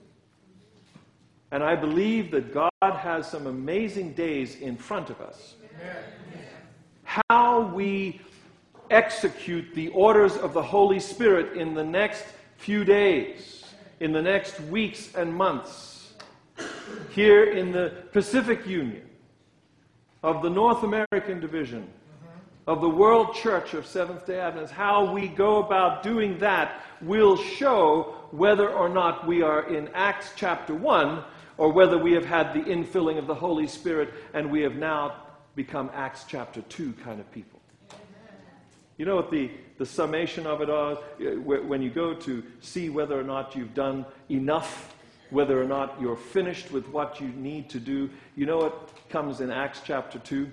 And 1.51 1.63
I 1.63 1.75
believe 1.75 2.31
that 2.31 2.53
God 2.53 2.71
has 2.81 3.29
some 3.29 3.47
amazing 3.47 4.13
days 4.13 4.55
in 4.57 4.77
front 4.77 5.09
of 5.09 5.19
us. 5.19 5.55
How 7.03 7.61
we 7.73 8.21
execute 8.91 9.73
the 9.73 9.87
orders 9.89 10.37
of 10.37 10.53
the 10.53 10.61
Holy 10.61 10.99
Spirit 10.99 11.57
in 11.57 11.73
the 11.73 11.83
next 11.83 12.25
few 12.57 12.83
days, 12.83 13.65
in 13.99 14.11
the 14.11 14.21
next 14.21 14.59
weeks 14.61 15.15
and 15.15 15.33
months, 15.33 16.13
here 17.11 17.45
in 17.45 17.71
the 17.71 17.93
Pacific 18.11 18.67
Union 18.67 19.07
of 20.21 20.41
the 20.41 20.49
North 20.49 20.83
American 20.83 21.39
Division 21.39 21.87
of 22.67 22.81
the 22.81 22.89
World 22.89 23.33
Church 23.33 23.73
of 23.73 23.85
Seventh 23.85 24.25
day 24.25 24.39
Adventists, 24.39 24.71
how 24.71 25.11
we 25.11 25.27
go 25.27 25.63
about 25.63 26.03
doing 26.03 26.37
that 26.39 26.81
will 27.01 27.37
show 27.37 28.15
whether 28.31 28.69
or 28.69 28.89
not 28.89 29.27
we 29.27 29.41
are 29.41 29.73
in 29.73 29.89
Acts 29.93 30.31
chapter 30.35 30.75
1 30.75 31.23
or 31.57 31.71
whether 31.71 31.97
we 31.97 32.13
have 32.13 32.25
had 32.25 32.53
the 32.53 32.61
infilling 32.61 33.17
of 33.17 33.27
the 33.27 33.35
Holy 33.35 33.67
Spirit 33.67 34.13
and 34.33 34.51
we 34.51 34.61
have 34.61 34.75
now 34.75 35.15
become 35.55 35.89
Acts 35.93 36.25
chapter 36.27 36.61
2 36.61 36.93
kind 37.03 37.19
of 37.19 37.29
people. 37.31 37.59
You 38.97 39.05
know 39.05 39.15
what 39.15 39.31
the, 39.31 39.49
the 39.77 39.85
summation 39.85 40.45
of 40.45 40.61
it 40.61 40.69
is? 40.69 40.69
Uh, 40.69 41.41
when 41.41 41.81
you 41.81 41.89
go 41.89 42.13
to 42.13 42.43
see 42.59 42.89
whether 42.89 43.19
or 43.19 43.23
not 43.23 43.55
you've 43.55 43.73
done 43.73 44.05
enough, 44.29 44.93
whether 45.29 45.61
or 45.61 45.65
not 45.65 45.99
you're 46.01 46.17
finished 46.17 46.71
with 46.71 46.87
what 46.89 47.21
you 47.21 47.29
need 47.29 47.69
to 47.69 47.79
do, 47.79 48.09
you 48.35 48.45
know 48.45 48.57
what 48.57 48.89
comes 49.09 49.39
in 49.39 49.49
Acts 49.51 49.81
chapter 49.83 50.19
2? 50.19 50.51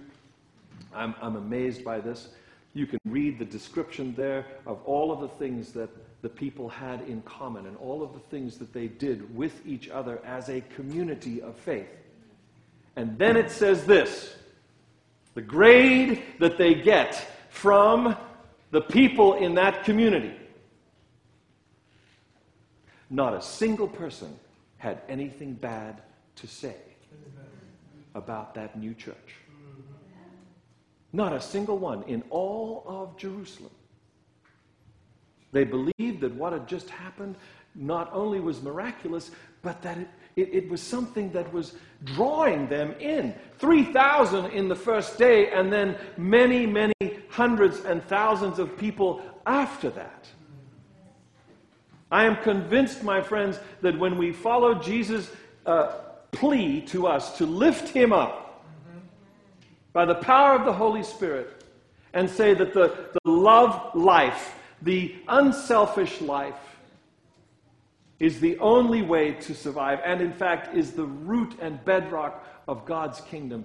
I'm, 0.96 1.14
I'm 1.20 1.36
amazed 1.36 1.84
by 1.84 2.00
this. 2.00 2.28
You 2.74 2.86
can 2.86 2.98
read 3.04 3.38
the 3.38 3.44
description 3.44 4.14
there 4.16 4.46
of 4.66 4.82
all 4.84 5.12
of 5.12 5.20
the 5.20 5.28
things 5.28 5.72
that 5.72 5.90
the 6.22 6.28
people 6.28 6.68
had 6.68 7.02
in 7.02 7.22
common 7.22 7.66
and 7.66 7.76
all 7.76 8.02
of 8.02 8.12
the 8.12 8.18
things 8.18 8.58
that 8.58 8.72
they 8.72 8.88
did 8.88 9.34
with 9.36 9.66
each 9.66 9.88
other 9.88 10.20
as 10.24 10.48
a 10.48 10.60
community 10.74 11.40
of 11.40 11.56
faith. 11.56 11.88
And 12.96 13.18
then 13.18 13.36
it 13.36 13.50
says 13.50 13.84
this 13.86 14.34
the 15.34 15.42
grade 15.42 16.22
that 16.38 16.56
they 16.56 16.74
get 16.74 17.14
from 17.50 18.16
the 18.70 18.80
people 18.80 19.34
in 19.34 19.54
that 19.54 19.84
community. 19.84 20.34
Not 23.10 23.34
a 23.34 23.42
single 23.42 23.86
person 23.86 24.34
had 24.78 25.00
anything 25.08 25.52
bad 25.52 26.02
to 26.36 26.46
say 26.46 26.76
about 28.14 28.54
that 28.54 28.78
new 28.78 28.94
church. 28.94 29.36
Not 31.16 31.32
a 31.32 31.40
single 31.40 31.78
one 31.78 32.02
in 32.02 32.22
all 32.28 32.84
of 32.86 33.16
Jerusalem. 33.16 33.70
They 35.50 35.64
believed 35.64 36.20
that 36.20 36.34
what 36.34 36.52
had 36.52 36.68
just 36.68 36.90
happened 36.90 37.36
not 37.74 38.10
only 38.12 38.38
was 38.38 38.62
miraculous, 38.62 39.30
but 39.62 39.80
that 39.80 39.96
it, 39.96 40.08
it, 40.36 40.54
it 40.54 40.68
was 40.68 40.82
something 40.82 41.32
that 41.32 41.50
was 41.54 41.74
drawing 42.04 42.68
them 42.68 42.94
in. 43.00 43.34
3,000 43.58 44.50
in 44.50 44.68
the 44.68 44.76
first 44.76 45.16
day, 45.16 45.50
and 45.52 45.72
then 45.72 45.96
many, 46.18 46.66
many 46.66 46.92
hundreds 47.30 47.80
and 47.86 48.04
thousands 48.04 48.58
of 48.58 48.76
people 48.76 49.22
after 49.46 49.88
that. 49.88 50.26
I 52.10 52.26
am 52.26 52.36
convinced, 52.42 53.02
my 53.02 53.22
friends, 53.22 53.58
that 53.80 53.98
when 53.98 54.18
we 54.18 54.32
follow 54.32 54.74
Jesus' 54.74 55.30
uh, 55.64 55.92
plea 56.30 56.82
to 56.88 57.06
us 57.06 57.38
to 57.38 57.46
lift 57.46 57.88
him 57.88 58.12
up 58.12 58.45
by 59.96 60.04
the 60.04 60.14
power 60.14 60.54
of 60.54 60.66
the 60.66 60.72
Holy 60.74 61.02
Spirit 61.02 61.64
and 62.12 62.28
say 62.28 62.52
that 62.52 62.74
the, 62.74 63.08
the 63.14 63.30
love 63.30 63.94
life, 63.94 64.54
the 64.82 65.14
unselfish 65.26 66.20
life, 66.20 66.76
is 68.20 68.38
the 68.38 68.58
only 68.58 69.00
way 69.00 69.32
to 69.32 69.54
survive, 69.54 69.98
and 70.04 70.20
in 70.20 70.34
fact 70.34 70.76
is 70.76 70.90
the 70.92 71.06
root 71.06 71.56
and 71.62 71.82
bedrock 71.86 72.46
of 72.68 72.84
God's 72.84 73.22
kingdom, 73.22 73.64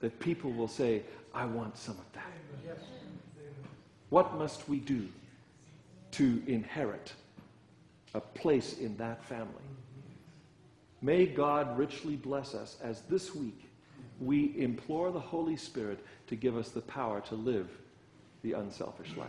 that 0.00 0.18
people 0.18 0.50
will 0.50 0.66
say, 0.66 1.02
I 1.32 1.44
want 1.44 1.78
some 1.78 1.98
of 1.98 2.12
that. 2.14 2.78
What 4.08 4.36
must 4.36 4.68
we 4.68 4.80
do 4.80 5.06
to 6.18 6.42
inherit 6.48 7.12
a 8.12 8.20
place 8.20 8.76
in 8.78 8.96
that 8.96 9.22
family? 9.22 9.68
May 11.00 11.26
God 11.26 11.78
richly 11.78 12.16
bless 12.16 12.56
us 12.56 12.76
as 12.82 13.02
this 13.02 13.36
week 13.36 13.68
we 14.20 14.54
implore 14.58 15.10
the 15.10 15.20
Holy 15.20 15.56
Spirit 15.56 16.04
to 16.28 16.36
give 16.36 16.56
us 16.56 16.70
the 16.70 16.80
power 16.80 17.20
to 17.22 17.34
live 17.34 17.68
the 18.42 18.52
unselfish 18.52 19.16
life. 19.16 19.28